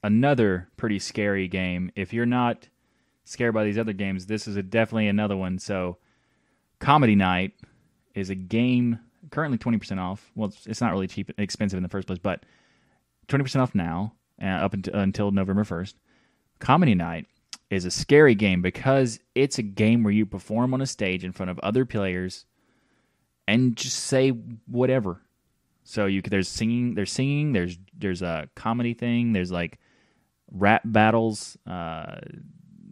another 0.04 0.68
pretty 0.76 1.00
scary 1.00 1.48
game. 1.48 1.92
If 1.96 2.12
you're 2.12 2.26
not 2.26 2.68
scared 3.24 3.54
by 3.54 3.64
these 3.64 3.78
other 3.78 3.94
games, 3.94 4.26
this 4.26 4.50
is 4.50 4.58
definitely 4.64 5.08
another 5.08 5.38
one. 5.38 5.60
So, 5.60 5.98
Comedy 6.80 7.16
Night 7.16 7.54
is 8.16 8.30
a 8.30 8.36
game 8.36 9.00
currently 9.32 9.58
20% 9.58 9.98
off. 9.98 10.30
Well, 10.36 10.50
it's, 10.50 10.68
it's 10.68 10.82
not 10.82 10.92
really 10.92 11.08
cheap, 11.08 11.32
expensive 11.38 11.78
in 11.78 11.84
the 11.84 11.90
first 11.90 12.06
place, 12.06 12.20
but 12.20 12.44
20% 13.30 13.62
off 13.62 13.74
now 13.74 14.14
uh, 14.42 14.46
up 14.46 14.74
until, 14.74 14.96
until 14.96 15.32
November 15.32 15.64
1st. 15.64 15.94
Comedy 16.60 16.96
Night 16.96 17.28
is 17.70 17.86
a 17.86 17.92
scary 17.92 18.36
game 18.36 18.62
because 18.62 19.20
it's 19.34 19.58
a 19.58 19.64
game 19.64 20.04
where 20.04 20.14
you 20.14 20.26
perform 20.26 20.74
on 20.74 20.82
a 20.82 20.86
stage 20.86 21.24
in 21.24 21.32
front 21.32 21.50
of 21.50 21.60
other 21.60 21.86
players 21.86 22.46
and 23.48 23.76
just 23.76 23.98
say 23.98 24.30
whatever. 24.30 25.22
So 25.84 26.06
you 26.08 26.22
there's 26.22 26.48
singing, 26.48 26.96
there's 26.96 27.12
singing, 27.12 27.54
there's 27.54 27.78
there's 27.96 28.22
a 28.22 28.50
comedy 28.56 28.94
thing, 28.94 29.34
there's 29.34 29.52
like 29.52 29.80
rap 30.52 30.82
battles, 30.84 31.58
uh, 31.68 32.22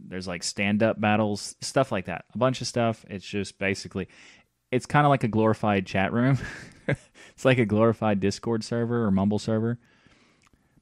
there's 0.07 0.27
like 0.27 0.43
stand 0.43 0.83
up 0.83 1.01
battles, 1.01 1.55
stuff 1.61 1.91
like 1.91 2.05
that. 2.05 2.25
A 2.35 2.37
bunch 2.37 2.61
of 2.61 2.67
stuff. 2.67 3.03
It's 3.09 3.25
just 3.25 3.57
basically, 3.57 4.09
it's 4.71 4.85
kind 4.85 5.07
of 5.07 5.09
like 5.09 5.23
a 5.23 5.27
glorified 5.27 5.87
chat 5.87 6.13
room. 6.13 6.37
it's 6.87 7.45
like 7.45 7.57
a 7.57 7.65
glorified 7.65 8.19
Discord 8.19 8.63
server 8.63 9.03
or 9.03 9.11
Mumble 9.11 9.39
server 9.39 9.79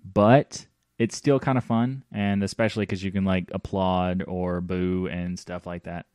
but 0.03 0.65
it's 0.97 1.15
still 1.15 1.39
kind 1.39 1.57
of 1.57 1.63
fun, 1.63 2.03
and 2.11 2.43
especially 2.43 2.83
because 2.83 3.03
you 3.03 3.11
can 3.11 3.25
like 3.25 3.49
applaud 3.53 4.23
or 4.27 4.61
boo 4.61 5.07
and 5.07 5.39
stuff 5.39 5.65
like 5.65 5.83
that. 5.83 6.05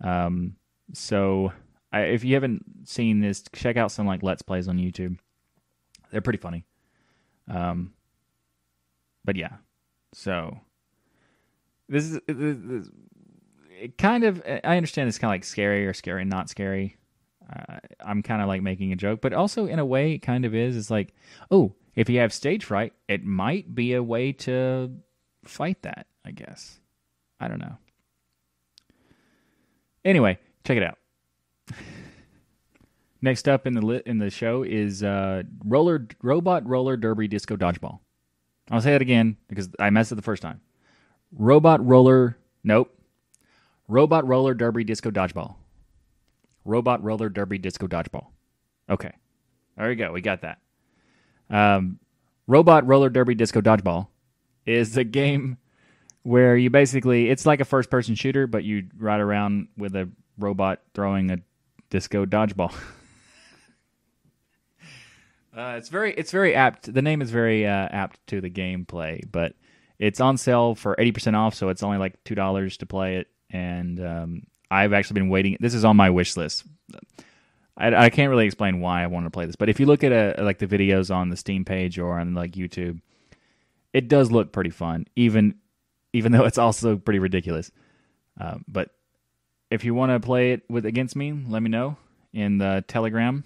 Um, 0.00 0.56
So 0.94 1.52
I, 1.92 2.00
if 2.02 2.24
you 2.24 2.34
haven't 2.34 2.64
seen 2.84 3.20
this, 3.20 3.44
check 3.52 3.76
out 3.76 3.92
some 3.92 4.06
like 4.06 4.22
Let's 4.22 4.42
Plays 4.42 4.68
on 4.68 4.78
YouTube. 4.78 5.18
They're 6.10 6.20
pretty 6.20 6.38
funny. 6.38 6.64
Um, 7.48 7.94
but 9.24 9.36
yeah, 9.36 9.56
so 10.12 10.60
this 11.88 12.04
is 12.04 12.20
this, 12.26 12.56
this, 12.60 12.90
it 13.80 13.98
kind 13.98 14.24
of. 14.24 14.42
I 14.46 14.76
understand 14.76 15.08
it's 15.08 15.18
kind 15.18 15.30
of 15.30 15.34
like 15.34 15.44
scary 15.44 15.86
or 15.86 15.94
scary 15.94 16.22
and 16.22 16.30
not 16.30 16.48
scary. 16.48 16.96
Uh, 17.50 17.78
I'm 18.04 18.22
kind 18.22 18.42
of 18.42 18.48
like 18.48 18.62
making 18.62 18.92
a 18.92 18.96
joke, 18.96 19.20
but 19.20 19.32
also 19.32 19.66
in 19.66 19.78
a 19.78 19.84
way, 19.84 20.12
it 20.12 20.18
kind 20.18 20.44
of 20.44 20.54
is. 20.54 20.76
It's 20.76 20.90
like, 20.90 21.14
oh, 21.50 21.74
if 21.94 22.08
you 22.08 22.18
have 22.20 22.32
stage 22.32 22.64
fright, 22.64 22.92
it 23.08 23.24
might 23.24 23.74
be 23.74 23.94
a 23.94 24.02
way 24.02 24.32
to 24.32 24.90
fight 25.44 25.82
that. 25.82 26.06
I 26.24 26.30
guess. 26.30 26.78
I 27.40 27.48
don't 27.48 27.58
know. 27.58 27.76
Anyway, 30.04 30.38
check 30.64 30.76
it 30.76 30.82
out. 30.82 30.98
Next 33.22 33.48
up 33.48 33.66
in 33.66 33.74
the 33.74 33.82
lit 33.82 34.06
in 34.06 34.18
the 34.18 34.30
show 34.30 34.64
is 34.64 35.02
uh, 35.02 35.44
roller 35.64 36.06
robot 36.22 36.66
roller 36.66 36.96
derby 36.96 37.28
disco 37.28 37.56
dodgeball. 37.56 38.00
I'll 38.70 38.80
say 38.80 38.92
that 38.92 39.02
again 39.02 39.36
because 39.48 39.68
I 39.78 39.90
messed 39.90 40.10
it 40.12 40.16
the 40.16 40.22
first 40.22 40.42
time. 40.42 40.60
Robot 41.36 41.84
roller 41.86 42.36
nope. 42.64 42.96
Robot 43.86 44.26
roller 44.26 44.54
derby 44.54 44.82
disco 44.84 45.10
dodgeball. 45.10 45.56
Robot 46.64 47.02
roller 47.02 47.28
derby 47.28 47.58
disco 47.58 47.86
dodgeball. 47.86 48.26
Okay, 48.90 49.12
there 49.76 49.88
we 49.88 49.94
go. 49.94 50.12
We 50.12 50.20
got 50.20 50.42
that. 50.42 50.58
Um, 51.52 52.00
Robot 52.48 52.86
roller 52.86 53.08
derby 53.08 53.34
disco 53.34 53.60
dodgeball 53.60 54.08
is 54.66 54.96
a 54.96 55.04
game 55.04 55.58
where 56.22 56.56
you 56.56 56.70
basically 56.70 57.30
it's 57.30 57.46
like 57.46 57.60
a 57.60 57.64
first 57.64 57.88
person 57.88 58.14
shooter, 58.14 58.46
but 58.46 58.64
you 58.64 58.88
ride 58.98 59.20
around 59.20 59.68
with 59.76 59.94
a 59.94 60.10
robot 60.38 60.80
throwing 60.92 61.30
a 61.30 61.38
disco 61.88 62.26
dodgeball. 62.26 62.74
uh, 65.56 65.74
it's 65.78 65.88
very 65.88 66.12
it's 66.14 66.32
very 66.32 66.54
apt. 66.54 66.92
The 66.92 67.02
name 67.02 67.22
is 67.22 67.30
very 67.30 67.66
uh, 67.66 67.88
apt 67.90 68.18
to 68.28 68.40
the 68.40 68.50
gameplay, 68.50 69.22
but 69.30 69.54
it's 70.00 70.20
on 70.20 70.36
sale 70.36 70.74
for 70.74 70.96
eighty 70.98 71.12
percent 71.12 71.36
off, 71.36 71.54
so 71.54 71.68
it's 71.68 71.84
only 71.84 71.98
like 71.98 72.22
two 72.24 72.34
dollars 72.34 72.76
to 72.78 72.86
play 72.86 73.18
it. 73.18 73.28
And 73.50 74.04
um, 74.04 74.42
I've 74.68 74.92
actually 74.92 75.20
been 75.20 75.28
waiting. 75.28 75.56
This 75.60 75.74
is 75.74 75.84
on 75.84 75.96
my 75.96 76.10
wish 76.10 76.36
list. 76.36 76.64
I, 77.76 77.94
I 77.94 78.10
can't 78.10 78.30
really 78.30 78.46
explain 78.46 78.80
why 78.80 79.02
I 79.02 79.06
want 79.06 79.26
to 79.26 79.30
play 79.30 79.46
this, 79.46 79.56
but 79.56 79.68
if 79.68 79.80
you 79.80 79.86
look 79.86 80.04
at 80.04 80.12
a, 80.12 80.42
like 80.42 80.58
the 80.58 80.66
videos 80.66 81.14
on 81.14 81.30
the 81.30 81.36
Steam 81.36 81.64
page 81.64 81.98
or 81.98 82.18
on 82.18 82.34
like 82.34 82.52
YouTube, 82.52 83.00
it 83.92 84.08
does 84.08 84.30
look 84.30 84.52
pretty 84.52 84.70
fun. 84.70 85.06
Even 85.16 85.56
even 86.12 86.32
though 86.32 86.44
it's 86.44 86.58
also 86.58 86.96
pretty 86.96 87.18
ridiculous. 87.18 87.70
Uh, 88.40 88.58
but 88.68 88.90
if 89.70 89.84
you 89.84 89.94
want 89.94 90.12
to 90.12 90.20
play 90.20 90.52
it 90.52 90.62
with 90.68 90.84
against 90.84 91.16
me, 91.16 91.32
let 91.32 91.62
me 91.62 91.70
know 91.70 91.96
in 92.32 92.58
the 92.58 92.84
Telegram 92.88 93.44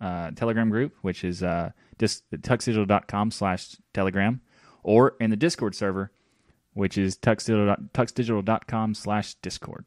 uh, 0.00 0.30
Telegram 0.32 0.70
group, 0.70 0.94
which 1.02 1.24
is 1.24 1.42
uh, 1.42 1.70
dis- 1.98 2.22
tuxdigital.com 2.32 3.30
slash 3.30 3.76
Telegram, 3.92 4.40
or 4.82 5.16
in 5.20 5.30
the 5.30 5.36
Discord 5.36 5.74
server, 5.74 6.12
which 6.74 6.96
is 6.96 7.16
tuxdigital, 7.16 7.90
tuxdigital.com 7.92 8.94
slash 8.94 9.34
Discord. 9.34 9.84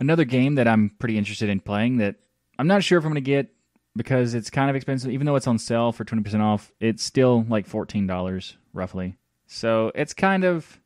Another 0.00 0.24
game 0.24 0.56
that 0.56 0.66
I'm 0.66 0.90
pretty 0.98 1.18
interested 1.18 1.48
in 1.48 1.60
playing 1.60 1.98
that 1.98 2.16
I'm 2.58 2.66
not 2.66 2.84
sure 2.84 2.98
if 2.98 3.04
I'm 3.04 3.12
going 3.12 3.22
to 3.24 3.30
get 3.30 3.50
because 3.96 4.34
it's 4.34 4.50
kind 4.50 4.70
of 4.70 4.76
expensive. 4.76 5.10
Even 5.10 5.26
though 5.26 5.36
it's 5.36 5.46
on 5.46 5.58
sale 5.58 5.92
for 5.92 6.04
20% 6.04 6.40
off, 6.40 6.72
it's 6.80 7.02
still 7.02 7.44
like 7.48 7.68
$14 7.68 8.54
roughly. 8.72 9.16
So 9.46 9.92
it's 9.94 10.14
kind 10.14 10.44
of, 10.44 10.80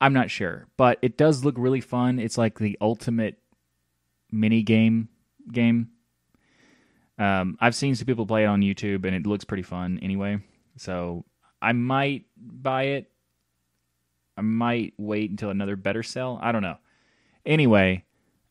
I'm 0.00 0.12
not 0.12 0.30
sure, 0.30 0.66
but 0.76 0.98
it 1.02 1.16
does 1.16 1.44
look 1.44 1.54
really 1.58 1.80
fun. 1.80 2.18
It's 2.18 2.38
like 2.38 2.58
the 2.58 2.76
ultimate 2.80 3.38
mini 4.30 4.62
game 4.62 5.08
game. 5.50 5.90
Um, 7.18 7.58
I've 7.60 7.74
seen 7.74 7.94
some 7.94 8.06
people 8.06 8.26
play 8.26 8.44
it 8.44 8.46
on 8.46 8.62
YouTube, 8.62 9.04
and 9.04 9.14
it 9.14 9.26
looks 9.26 9.44
pretty 9.44 9.62
fun 9.62 9.98
anyway. 10.02 10.40
So 10.76 11.24
I 11.60 11.72
might 11.72 12.24
buy 12.36 12.84
it. 12.84 13.10
I 14.36 14.40
might 14.40 14.94
wait 14.96 15.30
until 15.30 15.50
another 15.50 15.76
better 15.76 16.02
sell. 16.02 16.38
I 16.40 16.52
don't 16.52 16.62
know. 16.62 16.78
Anyway, 17.44 18.04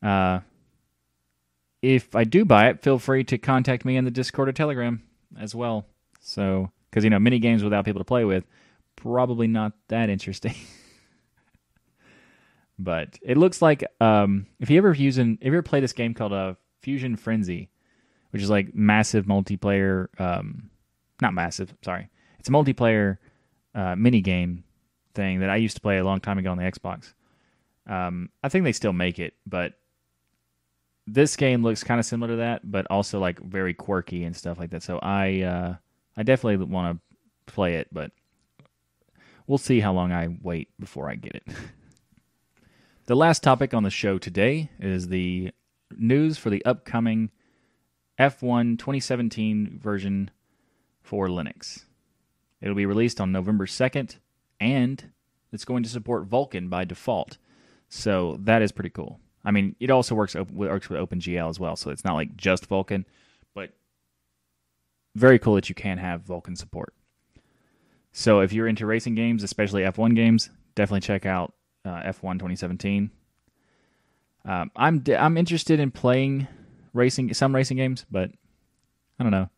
uh, 0.03 0.41
if 1.81 2.15
I 2.15 2.23
do 2.23 2.45
buy 2.45 2.69
it, 2.69 2.81
feel 2.81 2.99
free 2.99 3.23
to 3.25 3.37
contact 3.37 3.85
me 3.85 3.97
in 3.97 4.05
the 4.05 4.11
Discord 4.11 4.49
or 4.49 4.51
Telegram 4.51 5.01
as 5.39 5.55
well. 5.55 5.85
So, 6.19 6.71
because 6.89 7.03
you 7.03 7.09
know, 7.09 7.19
mini 7.19 7.39
games 7.39 7.63
without 7.63 7.85
people 7.85 7.99
to 7.99 8.05
play 8.05 8.25
with, 8.25 8.45
probably 8.95 9.47
not 9.47 9.73
that 9.87 10.09
interesting. 10.09 10.55
but 12.79 13.17
it 13.21 13.37
looks 13.37 13.61
like 13.61 13.83
um, 14.01 14.47
if 14.59 14.69
you 14.69 14.77
ever 14.77 14.93
using, 14.93 15.37
if 15.41 15.47
you 15.47 15.53
ever 15.53 15.61
play 15.61 15.79
this 15.79 15.93
game 15.93 16.13
called 16.13 16.33
uh, 16.33 16.55
Fusion 16.81 17.15
Frenzy, 17.15 17.69
which 18.31 18.41
is 18.41 18.49
like 18.49 18.75
massive 18.75 19.25
multiplayer, 19.25 20.07
um, 20.19 20.69
not 21.21 21.33
massive, 21.33 21.73
sorry, 21.83 22.09
it's 22.39 22.49
a 22.49 22.51
multiplayer 22.51 23.17
uh, 23.73 23.95
mini 23.95 24.21
game 24.21 24.63
thing 25.13 25.39
that 25.39 25.49
I 25.49 25.55
used 25.55 25.75
to 25.75 25.81
play 25.81 25.97
a 25.97 26.03
long 26.03 26.19
time 26.19 26.37
ago 26.37 26.51
on 26.51 26.57
the 26.57 26.63
Xbox. 26.63 27.13
Um, 27.87 28.29
I 28.43 28.49
think 28.49 28.65
they 28.65 28.71
still 28.71 28.93
make 28.93 29.17
it, 29.17 29.33
but 29.47 29.73
this 31.13 31.35
game 31.35 31.63
looks 31.63 31.83
kind 31.83 31.99
of 31.99 32.05
similar 32.05 32.33
to 32.33 32.37
that, 32.37 32.69
but 32.69 32.85
also 32.89 33.19
like 33.19 33.39
very 33.39 33.73
quirky 33.73 34.23
and 34.23 34.35
stuff 34.35 34.59
like 34.59 34.69
that. 34.71 34.83
So 34.83 34.99
I 34.99 35.41
uh, 35.41 35.75
I 36.15 36.23
definitely 36.23 36.65
want 36.65 36.97
to 36.97 37.51
play 37.51 37.75
it, 37.75 37.87
but 37.91 38.11
we'll 39.47 39.57
see 39.57 39.79
how 39.79 39.93
long 39.93 40.11
I 40.11 40.37
wait 40.41 40.69
before 40.79 41.09
I 41.09 41.15
get 41.15 41.35
it. 41.35 41.43
the 43.05 43.15
last 43.15 43.43
topic 43.43 43.73
on 43.73 43.83
the 43.83 43.89
show 43.89 44.17
today 44.17 44.69
is 44.79 45.07
the 45.07 45.51
news 45.97 46.37
for 46.37 46.49
the 46.49 46.63
upcoming 46.65 47.31
F1 48.19 48.77
2017 48.77 49.79
version 49.81 50.29
for 51.01 51.27
Linux. 51.27 51.85
It'll 52.61 52.75
be 52.75 52.85
released 52.85 53.21
on 53.21 53.31
November 53.31 53.65
2nd, 53.65 54.17
and 54.59 55.11
it's 55.51 55.65
going 55.65 55.83
to 55.83 55.89
support 55.89 56.29
Vulkan 56.29 56.69
by 56.69 56.83
default. 56.83 57.37
So 57.87 58.37
that 58.41 58.61
is 58.61 58.71
pretty 58.71 58.89
cool. 58.89 59.19
I 59.43 59.51
mean, 59.51 59.75
it 59.79 59.89
also 59.89 60.15
works 60.15 60.35
works 60.35 60.89
with 60.89 60.99
OpenGL 60.99 61.49
as 61.49 61.59
well, 61.59 61.75
so 61.75 61.91
it's 61.91 62.03
not 62.03 62.15
like 62.15 62.35
just 62.35 62.67
Vulkan, 62.69 63.05
but 63.55 63.71
very 65.15 65.39
cool 65.39 65.55
that 65.55 65.69
you 65.69 65.75
can 65.75 65.97
have 65.97 66.25
Vulkan 66.25 66.57
support. 66.57 66.93
So 68.11 68.41
if 68.41 68.51
you're 68.51 68.67
into 68.67 68.85
racing 68.85 69.15
games, 69.15 69.43
especially 69.43 69.83
F1 69.83 70.15
games, 70.15 70.49
definitely 70.75 71.01
check 71.01 71.25
out 71.25 71.53
uh, 71.85 72.01
F1 72.01 72.33
2017. 72.33 73.11
Um, 74.45 74.71
I'm 74.75 75.03
I'm 75.17 75.37
interested 75.37 75.79
in 75.79 75.91
playing 75.91 76.47
racing 76.93 77.33
some 77.33 77.55
racing 77.55 77.77
games, 77.77 78.05
but 78.09 78.31
I 79.19 79.23
don't 79.23 79.31
know. 79.31 79.49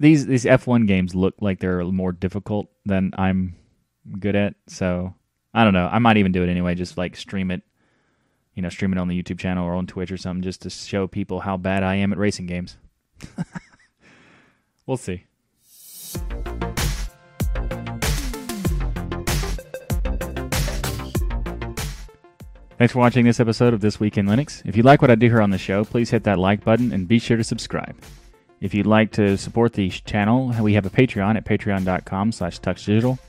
These 0.00 0.26
these 0.26 0.44
F1 0.44 0.86
games 0.86 1.14
look 1.14 1.34
like 1.40 1.60
they're 1.60 1.84
more 1.84 2.12
difficult 2.12 2.68
than 2.84 3.12
I'm 3.16 3.56
good 4.18 4.36
at, 4.36 4.54
so 4.66 5.14
I 5.54 5.64
don't 5.64 5.74
know. 5.74 5.88
I 5.90 5.98
might 5.98 6.16
even 6.18 6.32
do 6.32 6.42
it 6.42 6.48
anyway, 6.48 6.74
just 6.74 6.96
like 6.98 7.16
stream 7.16 7.50
it 7.50 7.62
you 8.58 8.62
know, 8.62 8.68
stream 8.68 8.92
it 8.92 8.98
on 8.98 9.06
the 9.06 9.22
YouTube 9.22 9.38
channel 9.38 9.64
or 9.64 9.72
on 9.72 9.86
Twitch 9.86 10.10
or 10.10 10.16
something 10.16 10.42
just 10.42 10.62
to 10.62 10.68
show 10.68 11.06
people 11.06 11.38
how 11.38 11.56
bad 11.56 11.84
I 11.84 11.94
am 11.94 12.12
at 12.12 12.18
racing 12.18 12.46
games. 12.46 12.76
we'll 14.86 14.96
see. 14.96 15.26
Thanks 22.78 22.92
for 22.92 22.98
watching 22.98 23.24
this 23.24 23.38
episode 23.38 23.74
of 23.74 23.80
This 23.80 24.00
Week 24.00 24.18
in 24.18 24.26
Linux. 24.26 24.66
If 24.66 24.76
you 24.76 24.82
like 24.82 25.02
what 25.02 25.12
I 25.12 25.14
do 25.14 25.26
here 25.28 25.40
on 25.40 25.50
the 25.50 25.58
show, 25.58 25.84
please 25.84 26.10
hit 26.10 26.24
that 26.24 26.40
like 26.40 26.64
button 26.64 26.92
and 26.92 27.06
be 27.06 27.20
sure 27.20 27.36
to 27.36 27.44
subscribe. 27.44 27.94
If 28.60 28.74
you'd 28.74 28.86
like 28.86 29.12
to 29.12 29.38
support 29.38 29.74
the 29.74 29.88
channel, 29.88 30.52
we 30.60 30.74
have 30.74 30.84
a 30.84 30.90
Patreon 30.90 31.36
at 31.36 31.44
patreon.com 31.44 32.32
slash 32.32 32.58
tuxdigital, 32.58 33.20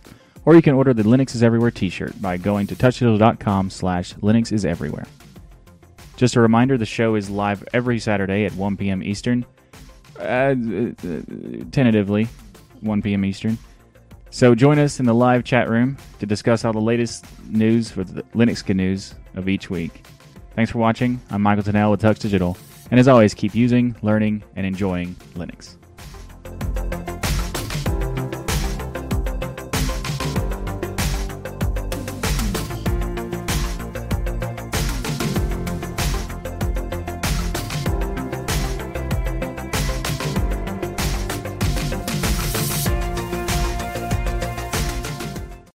or 0.43 0.55
you 0.55 0.63
can 0.63 0.73
order 0.73 0.91
the 0.91 1.03
Linux 1.03 1.35
is 1.35 1.43
Everywhere 1.43 1.69
t-shirt 1.69 2.19
by 2.19 2.37
going 2.37 2.65
to 2.65 2.75
tuxdigital.com 2.75 3.69
slash 3.69 4.15
Linux 4.15 4.51
is 4.51 4.65
Everywhere. 4.65 5.05
Just 6.19 6.35
a 6.35 6.41
reminder 6.41 6.77
the 6.77 6.85
show 6.85 7.15
is 7.15 7.29
live 7.29 7.63
every 7.71 7.97
Saturday 7.97 8.43
at 8.43 8.51
1 8.55 8.75
p.m. 8.75 9.01
Eastern. 9.01 9.45
Uh, 10.19 10.53
tentatively, 11.71 12.27
1 12.81 13.01
p.m. 13.01 13.23
Eastern. 13.23 13.57
So 14.29 14.53
join 14.53 14.79
us 14.79 14.99
in 14.99 15.05
the 15.05 15.13
live 15.13 15.45
chat 15.45 15.69
room 15.69 15.95
to 16.19 16.25
discuss 16.25 16.65
all 16.65 16.73
the 16.73 16.81
latest 16.81 17.25
news 17.47 17.89
for 17.89 18.03
the 18.03 18.23
Linux 18.35 18.67
news 18.75 19.15
of 19.35 19.47
each 19.47 19.69
week. 19.69 20.05
Thanks 20.55 20.69
for 20.69 20.79
watching. 20.79 21.21
I'm 21.29 21.41
Michael 21.41 21.63
Tunnell 21.63 21.91
with 21.91 22.01
Tux 22.01 22.19
Digital. 22.19 22.57
And 22.91 22.99
as 22.99 23.07
always, 23.07 23.33
keep 23.33 23.55
using, 23.55 23.95
learning, 24.01 24.43
and 24.57 24.65
enjoying 24.65 25.15
Linux. 25.35 25.78